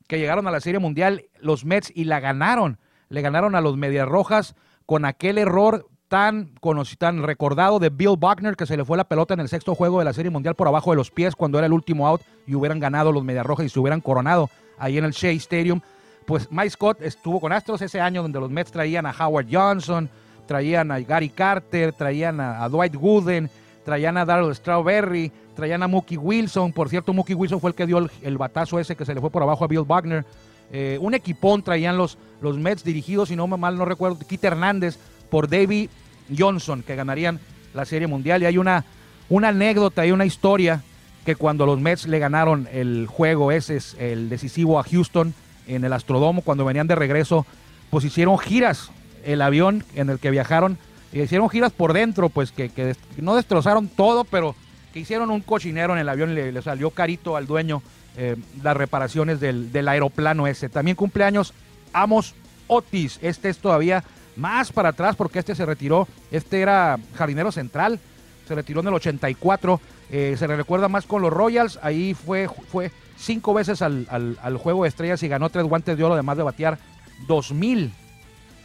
que 0.07 0.19
llegaron 0.19 0.47
a 0.47 0.51
la 0.51 0.61
Serie 0.61 0.79
Mundial, 0.79 1.25
los 1.41 1.65
Mets, 1.65 1.93
y 1.95 2.05
la 2.05 2.21
ganaron. 2.21 2.79
Le 3.09 3.23
ganaron 3.23 3.55
a 3.55 3.61
los 3.61 3.77
Medias 3.77 4.09
Rojas 4.09 4.55
con 4.85 5.05
aquel 5.05 5.39
error 5.39 5.87
tan, 6.09 6.53
tan 6.99 7.23
recordado 7.23 7.79
de 7.79 7.91
Bill 7.91 8.17
Buckner 8.19 8.57
que 8.57 8.67
se 8.67 8.77
le 8.77 8.85
fue 8.85 8.97
la 8.97 9.09
pelota 9.09 9.35
en 9.35 9.41
el 9.41 9.49
sexto 9.49 9.75
juego 9.75 9.99
de 9.99 10.05
la 10.05 10.13
Serie 10.13 10.31
Mundial 10.31 10.55
por 10.55 10.69
abajo 10.69 10.91
de 10.91 10.97
los 10.97 11.11
pies 11.11 11.35
cuando 11.35 11.59
era 11.59 11.67
el 11.67 11.73
último 11.73 12.07
out 12.07 12.23
y 12.47 12.55
hubieran 12.55 12.79
ganado 12.79 13.13
los 13.13 13.25
Medias 13.25 13.47
Rojas 13.47 13.67
y 13.67 13.69
se 13.69 13.81
hubieran 13.81 14.01
coronado 14.01 14.49
ahí 14.79 14.99
en 14.99 15.05
el 15.05 15.13
Shea 15.13 15.33
Stadium. 15.33 15.81
Pues 16.27 16.51
Mike 16.51 16.71
Scott 16.71 17.03
estuvo 17.03 17.41
con 17.41 17.53
Astros 17.53 17.83
ese 17.83 18.01
año 18.01 18.23
donde 18.23 18.41
los 18.41 18.51
Mets 18.51 18.73
traían 18.73 19.07
a 19.07 19.13
Howard 19.13 19.47
Johnson, 19.51 20.09
traían 20.47 20.91
a 20.91 21.01
Gary 21.01 21.29
Carter, 21.29 21.93
traían 21.93 22.41
a, 22.41 22.69
Dwight 22.69 22.95
Gooden, 22.95 23.51
traían 23.85 24.17
a 24.17 24.25
Darrell 24.25 24.55
Strawberry, 24.55 25.33
traían 25.57 25.83
a 25.83 25.89
Mookie 25.89 26.17
Wilson. 26.17 26.73
Por 26.73 26.89
cierto, 26.89 27.13
Mookie 27.13 27.35
Wilson 27.35 27.61
fue 27.61 27.71
el 27.71 27.75
que 27.75 27.87
dio 27.87 28.09
el, 28.23 28.39
batazo 28.39 28.79
ese 28.79 28.95
que 28.95 29.05
se 29.05 29.15
le 29.15 29.21
fue 29.21 29.31
por 29.31 29.43
abajo 29.43 29.65
a 29.65 29.69
Bill 29.69 29.81
Buckner. 29.81 30.25
Eh, 30.71 30.99
un 31.01 31.15
equipón 31.15 31.63
traían 31.63 31.97
los, 31.97 32.19
los 32.41 32.59
Mets 32.59 32.85
dirigidos, 32.85 33.29
si 33.29 33.37
no 33.37 33.47
mal 33.47 33.77
no 33.77 33.85
recuerdo, 33.85 34.19
Kit 34.19 34.45
Hernández 34.45 34.99
por 35.31 35.49
David 35.49 35.89
Johnson, 36.37 36.83
que 36.83 36.95
ganarían 36.95 37.41
la 37.75 37.85
Serie 37.85 38.07
Mundial. 38.07 38.43
Y 38.43 38.47
hay 38.47 38.59
una, 38.59 38.85
una 39.29 39.49
anécdota 39.49 40.07
y 40.07 40.13
una 40.13 40.27
historia 40.27 40.83
que 41.25 41.35
cuando 41.35 41.67
los 41.67 41.81
Mets 41.81 42.07
le 42.07 42.19
ganaron 42.21 42.69
el 42.73 43.07
juego 43.09 43.51
ese, 43.51 43.77
es 43.77 43.97
el 43.99 44.29
decisivo 44.29 44.79
a 44.79 44.85
Houston 44.85 45.35
en 45.67 45.85
el 45.85 45.93
Astrodomo, 45.93 46.43
cuando 46.43 46.65
venían 46.65 46.87
de 46.87 46.95
regreso, 46.95 47.47
pues 47.91 48.05
hicieron 48.05 48.39
giras 48.39 48.91
el 49.25 49.43
avión 49.43 49.85
en 49.97 50.11
el 50.11 50.21
que 50.21 50.31
viajaron, 50.31 50.79
y 51.13 51.21
hicieron 51.21 51.49
giras 51.49 51.73
por 51.73 51.93
dentro, 51.93 52.29
pues 52.29 52.53
que, 52.53 52.69
que 52.69 52.95
no 53.19 53.35
destrozaron 53.35 53.89
todo, 53.89 54.23
pero 54.25 54.55
hicieron 55.01 55.31
un 55.31 55.41
cochinero 55.41 55.93
en 55.93 55.99
el 55.99 56.09
avión 56.09 56.33
y 56.33 56.35
le, 56.35 56.63
salió 56.63 56.91
carito 56.91 57.37
al 57.37 57.47
dueño 57.47 57.83
eh, 58.17 58.37
las 58.63 58.77
reparaciones 58.77 59.41
del, 59.41 59.89
aeroplano 59.89 60.47
ese. 60.47 60.69
También 60.69 60.97
cumpleaños 60.97 61.53
Amos 61.93 62.35
Otis, 62.67 63.19
este 63.23 63.49
es 63.49 63.59
todavía 63.59 64.05
más 64.37 64.73
para 64.73 64.91
atrás 64.91 65.17
porque 65.17 65.39
este 65.39 65.55
se 65.55 65.65
retiró, 65.65 66.07
este 66.31 66.61
era 66.61 66.99
jardinero 67.15 67.53
central, 67.53 67.99
se 68.47 68.55
retiró 68.55 68.81
en 68.81 68.89
el 68.89 68.95
84, 68.95 69.81
eh, 70.11 70.37
se 70.39 70.47
le 70.47 70.57
recuerda 70.57 70.89
más 70.89 71.07
con 71.07 71.23
los 71.23 71.33
Royals, 71.33 71.79
ahí 71.83 72.15
fue, 72.15 72.49
fue 72.49 72.91
cinco 73.17 73.55
veces 73.55 73.83
al, 73.83 74.59
juego 74.59 74.83
de 74.83 74.89
estrellas 74.89 75.23
y 75.23 75.29
ganó 75.29 75.51
tres 75.51 75.65
guantes 75.65 75.97
de 75.97 76.05
oro, 76.05 76.15
además 76.15 76.37
de 76.37 76.43
batear 76.43 76.79
2000, 77.27 77.93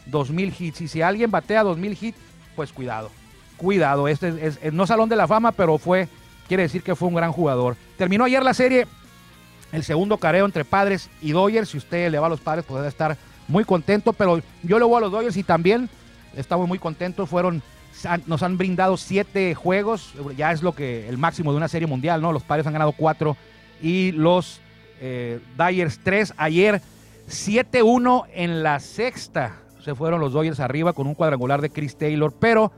2000 0.06 0.54
hits. 0.58 0.80
Y 0.82 0.88
si 0.88 1.02
alguien 1.02 1.30
batea 1.30 1.62
2000 1.62 1.98
hits, 2.00 2.18
pues 2.54 2.72
cuidado, 2.72 3.10
cuidado, 3.56 4.08
este 4.08 4.46
es, 4.46 4.72
no 4.72 4.86
salón 4.86 5.08
de 5.08 5.16
la 5.16 5.26
fama, 5.26 5.52
pero 5.52 5.78
fue, 5.78 6.08
quiere 6.48 6.64
decir 6.64 6.82
que 6.82 6.94
fue 6.94 7.08
un 7.08 7.14
gran 7.14 7.32
jugador. 7.32 7.76
Terminó 7.96 8.24
ayer 8.24 8.42
la 8.42 8.54
serie, 8.54 8.86
el 9.72 9.84
segundo 9.84 10.18
careo 10.18 10.44
entre 10.44 10.64
padres 10.64 11.10
y 11.20 11.32
Dodgers, 11.32 11.70
si 11.70 11.78
usted 11.78 12.10
le 12.10 12.18
va 12.18 12.26
a 12.26 12.30
los 12.30 12.40
padres, 12.40 12.64
puede 12.64 12.88
estar 12.88 13.16
muy 13.48 13.64
contento, 13.64 14.12
pero 14.12 14.40
yo 14.62 14.78
le 14.78 14.84
voy 14.84 14.96
a 14.96 15.00
los 15.00 15.12
Dodgers 15.12 15.36
y 15.36 15.42
también 15.42 15.88
estamos 16.36 16.68
muy 16.68 16.78
contentos. 16.78 17.28
Fueron, 17.28 17.62
nos 18.26 18.42
han 18.42 18.58
brindado 18.58 18.96
siete 18.96 19.54
juegos, 19.54 20.14
ya 20.36 20.52
es 20.52 20.62
lo 20.62 20.74
que 20.74 21.08
el 21.08 21.18
máximo 21.18 21.52
de 21.52 21.56
una 21.56 21.68
serie 21.68 21.86
mundial, 21.86 22.20
¿no? 22.20 22.32
Los 22.32 22.42
padres 22.42 22.66
han 22.66 22.72
ganado 22.72 22.92
cuatro 22.92 23.36
y 23.80 24.12
los 24.12 24.60
eh, 25.00 25.40
Dodgers 25.56 26.00
tres. 26.02 26.32
Ayer 26.36 26.80
7-1 27.28 28.26
en 28.34 28.62
la 28.62 28.80
sexta. 28.80 29.56
Se 29.80 29.94
fueron 29.94 30.20
los 30.20 30.32
Dodgers 30.32 30.60
arriba 30.60 30.92
con 30.92 31.06
un 31.06 31.14
cuadrangular 31.14 31.60
de 31.60 31.70
Chris 31.70 31.96
Taylor, 31.96 32.32
pero 32.38 32.72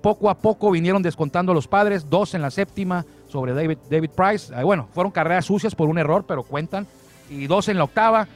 poco 0.00 0.30
a 0.30 0.38
poco 0.38 0.70
vinieron 0.70 1.02
descontando 1.02 1.54
los 1.54 1.68
padres, 1.68 2.08
dos 2.08 2.34
en 2.34 2.42
la 2.42 2.50
séptima 2.50 3.04
sobre 3.28 3.52
David, 3.52 3.78
David 3.90 4.10
Price. 4.10 4.52
bueno, 4.62 4.88
fueron 4.92 5.12
carreras 5.12 5.44
sucias 5.44 5.74
por 5.74 5.88
un 5.88 5.98
error, 5.98 6.24
pero 6.26 6.42
cuentan. 6.42 6.86
Y 7.28 7.46
dos 7.46 7.68
en 7.68 7.78
la 7.78 7.84
octava 7.84 8.26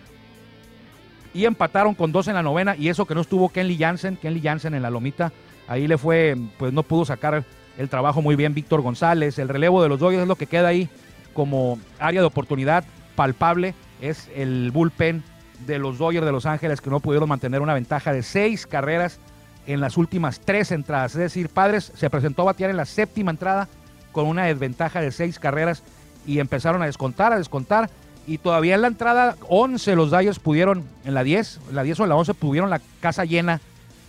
y 1.34 1.44
empataron 1.44 1.94
con 1.94 2.12
dos 2.12 2.28
en 2.28 2.34
la 2.34 2.42
novena 2.42 2.76
y 2.76 2.88
eso 2.88 3.06
que 3.06 3.14
no 3.14 3.20
estuvo 3.20 3.48
Kenley 3.48 3.76
Jansen, 3.76 4.16
Kenley 4.16 4.40
Jansen 4.40 4.74
en 4.74 4.82
la 4.82 4.90
lomita, 4.90 5.32
ahí 5.66 5.88
le 5.88 5.98
fue, 5.98 6.36
pues 6.58 6.72
no 6.72 6.84
pudo 6.84 7.04
sacar 7.04 7.44
el 7.76 7.88
trabajo 7.88 8.22
muy 8.22 8.36
bien 8.36 8.54
Víctor 8.54 8.80
González, 8.82 9.38
el 9.40 9.48
relevo 9.48 9.82
de 9.82 9.88
los 9.88 9.98
Dodgers 9.98 10.22
es 10.22 10.28
lo 10.28 10.36
que 10.36 10.46
queda 10.46 10.68
ahí 10.68 10.88
como 11.34 11.78
área 11.98 12.20
de 12.20 12.26
oportunidad 12.26 12.84
palpable, 13.16 13.74
es 14.00 14.30
el 14.36 14.70
bullpen 14.70 15.24
de 15.66 15.78
los 15.80 15.98
Dodgers 15.98 16.24
de 16.24 16.32
Los 16.32 16.46
Ángeles 16.46 16.80
que 16.80 16.90
no 16.90 17.00
pudieron 17.00 17.28
mantener 17.28 17.60
una 17.60 17.74
ventaja 17.74 18.12
de 18.12 18.22
seis 18.22 18.66
carreras 18.66 19.18
en 19.66 19.80
las 19.80 19.96
últimas 19.96 20.40
tres 20.40 20.72
entradas, 20.72 21.12
es 21.12 21.20
decir, 21.20 21.48
Padres 21.48 21.92
se 21.94 22.10
presentó 22.10 22.42
a 22.42 22.46
batear 22.46 22.70
en 22.70 22.76
la 22.76 22.84
séptima 22.84 23.30
entrada 23.30 23.68
con 24.12 24.26
una 24.26 24.44
desventaja 24.44 25.00
de 25.00 25.10
seis 25.10 25.38
carreras 25.38 25.82
y 26.26 26.38
empezaron 26.38 26.82
a 26.82 26.86
descontar, 26.86 27.32
a 27.32 27.38
descontar 27.38 27.90
y 28.26 28.38
todavía 28.38 28.74
en 28.74 28.82
la 28.82 28.88
entrada 28.88 29.36
11 29.48 29.96
los 29.96 30.10
Dodgers 30.10 30.38
pudieron, 30.38 30.84
en 31.04 31.14
la 31.14 31.24
10, 31.24 31.60
en 31.68 31.76
la 31.76 31.82
10 31.82 32.00
o 32.00 32.02
en 32.04 32.08
la 32.08 32.16
11 32.16 32.34
pudieron 32.34 32.70
la 32.70 32.80
casa 33.00 33.24
llena 33.24 33.60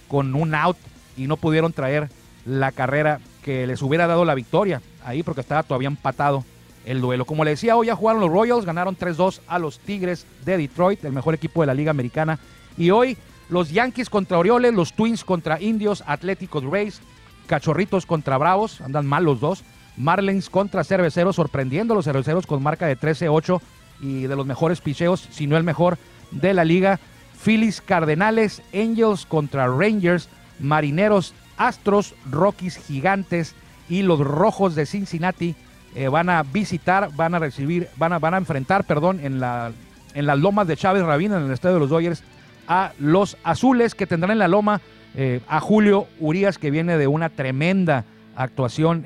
con 0.07 0.35
un 0.35 0.55
out 0.55 0.77
y 1.17 1.27
no 1.27 1.37
pudieron 1.37 1.73
traer 1.73 2.09
la 2.45 2.71
carrera 2.71 3.19
que 3.43 3.67
les 3.67 3.81
hubiera 3.81 4.07
dado 4.07 4.25
la 4.25 4.35
victoria 4.35 4.81
ahí 5.03 5.23
porque 5.23 5.41
estaba 5.41 5.63
todavía 5.63 5.87
empatado 5.87 6.43
el 6.85 7.01
duelo. 7.01 7.25
Como 7.25 7.43
le 7.43 7.51
decía, 7.51 7.75
hoy 7.75 7.87
ya 7.87 7.95
jugaron 7.95 8.21
los 8.21 8.31
Royals, 8.31 8.65
ganaron 8.65 8.95
3-2 8.97 9.41
a 9.47 9.59
los 9.59 9.79
Tigres 9.79 10.25
de 10.45 10.57
Detroit, 10.57 11.03
el 11.03 11.13
mejor 11.13 11.33
equipo 11.33 11.61
de 11.61 11.67
la 11.67 11.73
Liga 11.73 11.91
Americana. 11.91 12.39
Y 12.77 12.91
hoy 12.91 13.17
los 13.49 13.71
Yankees 13.71 14.09
contra 14.09 14.37
Orioles, 14.37 14.73
los 14.73 14.93
Twins 14.93 15.23
contra 15.23 15.61
Indios, 15.61 16.03
Atléticos 16.07 16.63
Rays, 16.63 17.01
Cachorritos 17.47 18.05
contra 18.05 18.37
Bravos, 18.37 18.81
andan 18.81 19.05
mal 19.05 19.23
los 19.23 19.39
dos. 19.39 19.63
Marlins 19.97 20.49
contra 20.49 20.83
Cerveceros, 20.83 21.37
sorprendiendo 21.37 21.93
a 21.93 21.95
los 21.95 22.05
Cerveceros 22.05 22.45
con 22.45 22.61
marca 22.61 22.85
de 22.85 22.97
13-8 22.97 23.61
y 24.01 24.23
de 24.23 24.35
los 24.35 24.45
mejores 24.45 24.81
picheos, 24.81 25.27
si 25.31 25.47
no 25.47 25.55
el 25.55 25.63
mejor 25.63 25.97
de 26.31 26.53
la 26.53 26.65
liga. 26.65 26.99
Phillies, 27.43 27.81
Cardenales, 27.81 28.61
Angels 28.73 29.25
contra 29.25 29.67
Rangers, 29.67 30.27
Marineros, 30.59 31.33
Astros, 31.57 32.13
Rockies, 32.29 32.77
Gigantes 32.77 33.55
y 33.87 34.01
los 34.01 34.19
Rojos 34.19 34.75
de 34.75 34.85
Cincinnati 34.85 35.55
eh, 35.93 36.07
van 36.09 36.29
a 36.29 36.43
visitar, 36.43 37.09
van 37.15 37.35
a 37.35 37.39
recibir, 37.39 37.87
van 37.95 38.13
a, 38.13 38.19
van 38.19 38.33
a 38.33 38.37
enfrentar, 38.37 38.83
perdón, 38.85 39.19
en 39.21 39.39
la 39.39 39.71
en 40.15 40.25
las 40.25 40.39
lomas 40.39 40.65
de 40.65 40.77
Chávez 40.77 41.03
Rabina, 41.03 41.37
en 41.37 41.43
el 41.43 41.51
estadio 41.51 41.75
de 41.75 41.81
los 41.81 41.89
Dodgers, 41.89 42.23
a 42.67 42.93
los 42.99 43.37
azules 43.43 43.95
que 43.95 44.07
tendrán 44.07 44.31
en 44.31 44.39
la 44.39 44.47
loma 44.47 44.81
eh, 45.15 45.41
a 45.47 45.59
Julio 45.59 46.07
Urias, 46.19 46.57
que 46.57 46.71
viene 46.71 46.97
de 46.97 47.07
una 47.07 47.29
tremenda 47.29 48.05
actuación 48.35 49.05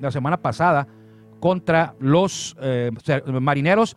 la 0.00 0.10
semana 0.12 0.36
pasada 0.36 0.86
contra 1.40 1.94
los 1.98 2.56
eh, 2.60 2.92
marineros 3.26 3.96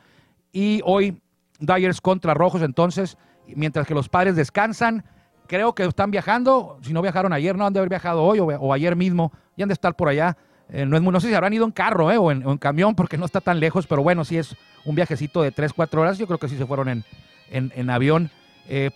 y 0.51 0.81
hoy 0.83 1.21
Dyers 1.59 2.01
contra 2.01 2.33
Rojos. 2.33 2.63
Entonces, 2.63 3.17
mientras 3.47 3.85
que 3.85 3.93
los 3.93 4.09
padres 4.09 4.35
descansan, 4.35 5.05
creo 5.47 5.75
que 5.75 5.83
están 5.83 6.09
viajando. 6.09 6.79
Si 6.81 6.93
no 6.93 7.03
viajaron 7.03 7.31
ayer, 7.33 7.55
no 7.55 7.67
han 7.67 7.73
de 7.73 7.79
haber 7.79 7.89
viajado 7.89 8.23
hoy 8.23 8.39
o, 8.39 8.73
ayer 8.73 8.95
mismo. 8.95 9.31
Y 9.55 9.61
han 9.61 9.69
de 9.69 9.73
estar 9.73 9.95
por 9.95 10.09
allá. 10.09 10.37
Eh, 10.69 10.87
no, 10.87 10.97
es, 10.97 11.21
sé 11.21 11.29
si 11.29 11.35
habrán 11.35 11.53
ido 11.53 11.65
en 11.65 11.71
carro 11.71 12.07
o, 12.07 12.31
en, 12.31 12.57
camión 12.57 12.95
porque 12.95 13.19
no 13.19 13.25
está 13.25 13.39
tan 13.39 13.59
lejos, 13.59 13.85
pero 13.85 14.01
bueno, 14.01 14.25
si 14.25 14.37
es 14.37 14.55
un 14.83 14.95
viajecito 14.95 15.43
de 15.43 15.51
3, 15.51 15.73
4 15.73 16.01
horas. 16.01 16.17
Yo 16.17 16.25
creo 16.25 16.39
que 16.39 16.49
sí 16.49 16.57
se 16.57 16.65
fueron 16.65 17.03
en 17.51 17.89
avión. 17.91 18.31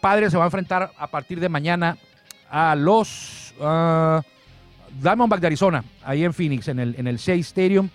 Padres 0.01 0.31
se 0.31 0.37
va 0.37 0.45
a 0.45 0.47
enfrentar 0.47 0.91
a 0.97 1.07
partir 1.07 1.39
de 1.39 1.49
mañana 1.49 1.97
a 2.49 2.75
los 2.75 3.53
uh, 3.59 4.21
Diamondback 5.01 5.39
de 5.39 5.47
Arizona, 5.47 5.83
ahí 6.03 6.23
en 6.23 6.33
Phoenix, 6.33 6.67
en 6.67 6.79
el, 6.79 6.95
en 6.97 7.07
Stadium, 7.07 7.89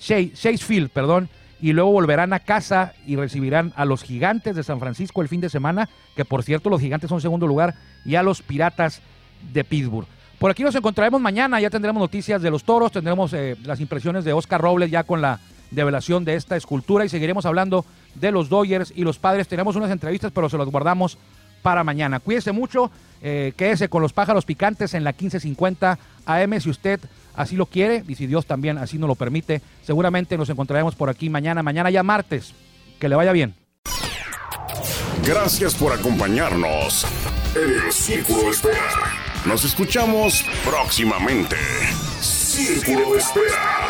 Shea, 0.00 0.58
Field, 0.58 0.90
perdón, 0.90 1.28
y 1.60 1.72
luego 1.72 1.92
volverán 1.92 2.32
a 2.32 2.40
casa 2.40 2.94
y 3.06 3.16
recibirán 3.16 3.72
a 3.76 3.84
los 3.84 4.02
Gigantes 4.02 4.56
de 4.56 4.62
San 4.62 4.80
Francisco 4.80 5.22
el 5.22 5.28
fin 5.28 5.40
de 5.40 5.50
semana, 5.50 5.88
que 6.16 6.24
por 6.24 6.42
cierto 6.42 6.70
los 6.70 6.80
Gigantes 6.80 7.08
son 7.08 7.20
segundo 7.20 7.46
lugar, 7.46 7.74
y 8.04 8.14
a 8.14 8.22
los 8.22 8.42
Piratas 8.42 9.02
de 9.52 9.62
Pittsburgh. 9.64 10.06
Por 10.38 10.50
aquí 10.50 10.62
nos 10.62 10.74
encontraremos 10.74 11.20
mañana, 11.20 11.60
ya 11.60 11.68
tendremos 11.68 12.00
noticias 12.00 12.40
de 12.40 12.50
los 12.50 12.64
toros, 12.64 12.92
tendremos 12.92 13.32
eh, 13.34 13.56
las 13.64 13.78
impresiones 13.80 14.24
de 14.24 14.32
Oscar 14.32 14.60
Robles 14.60 14.90
ya 14.90 15.04
con 15.04 15.20
la 15.20 15.38
develación 15.70 16.24
de 16.24 16.34
esta 16.34 16.56
escultura 16.56 17.04
y 17.04 17.08
seguiremos 17.08 17.46
hablando 17.46 17.84
de 18.14 18.30
los 18.30 18.48
Dodgers 18.48 18.92
y 18.94 19.04
los 19.04 19.18
padres. 19.18 19.48
Tenemos 19.48 19.76
unas 19.76 19.90
entrevistas, 19.90 20.32
pero 20.34 20.48
se 20.48 20.58
las 20.58 20.68
guardamos 20.68 21.18
para 21.62 21.84
mañana. 21.84 22.20
Cuídese 22.20 22.52
mucho, 22.52 22.90
eh, 23.22 23.52
quédese 23.56 23.88
con 23.88 24.02
los 24.02 24.12
pájaros 24.12 24.44
picantes 24.44 24.94
en 24.94 25.04
la 25.04 25.12
1550 25.12 25.98
AM 26.26 26.60
si 26.60 26.70
usted 26.70 27.00
así 27.34 27.56
lo 27.56 27.66
quiere 27.66 28.04
y 28.08 28.14
si 28.14 28.26
Dios 28.26 28.46
también 28.46 28.78
así 28.78 28.98
nos 28.98 29.08
lo 29.08 29.14
permite. 29.14 29.60
Seguramente 29.82 30.36
nos 30.36 30.48
encontraremos 30.48 30.94
por 30.94 31.10
aquí 31.10 31.28
mañana, 31.30 31.62
mañana 31.62 31.90
ya 31.90 32.02
martes. 32.02 32.54
Que 32.98 33.08
le 33.08 33.16
vaya 33.16 33.32
bien. 33.32 33.54
Gracias 35.24 35.74
por 35.74 35.92
acompañarnos 35.92 37.06
en 37.54 37.86
el 37.86 37.92
Círculo 37.92 38.50
Espera. 38.50 38.76
Nos 39.46 39.64
escuchamos 39.64 40.44
próximamente. 40.64 41.56
Círculo 42.20 43.16
Espera. 43.16 43.89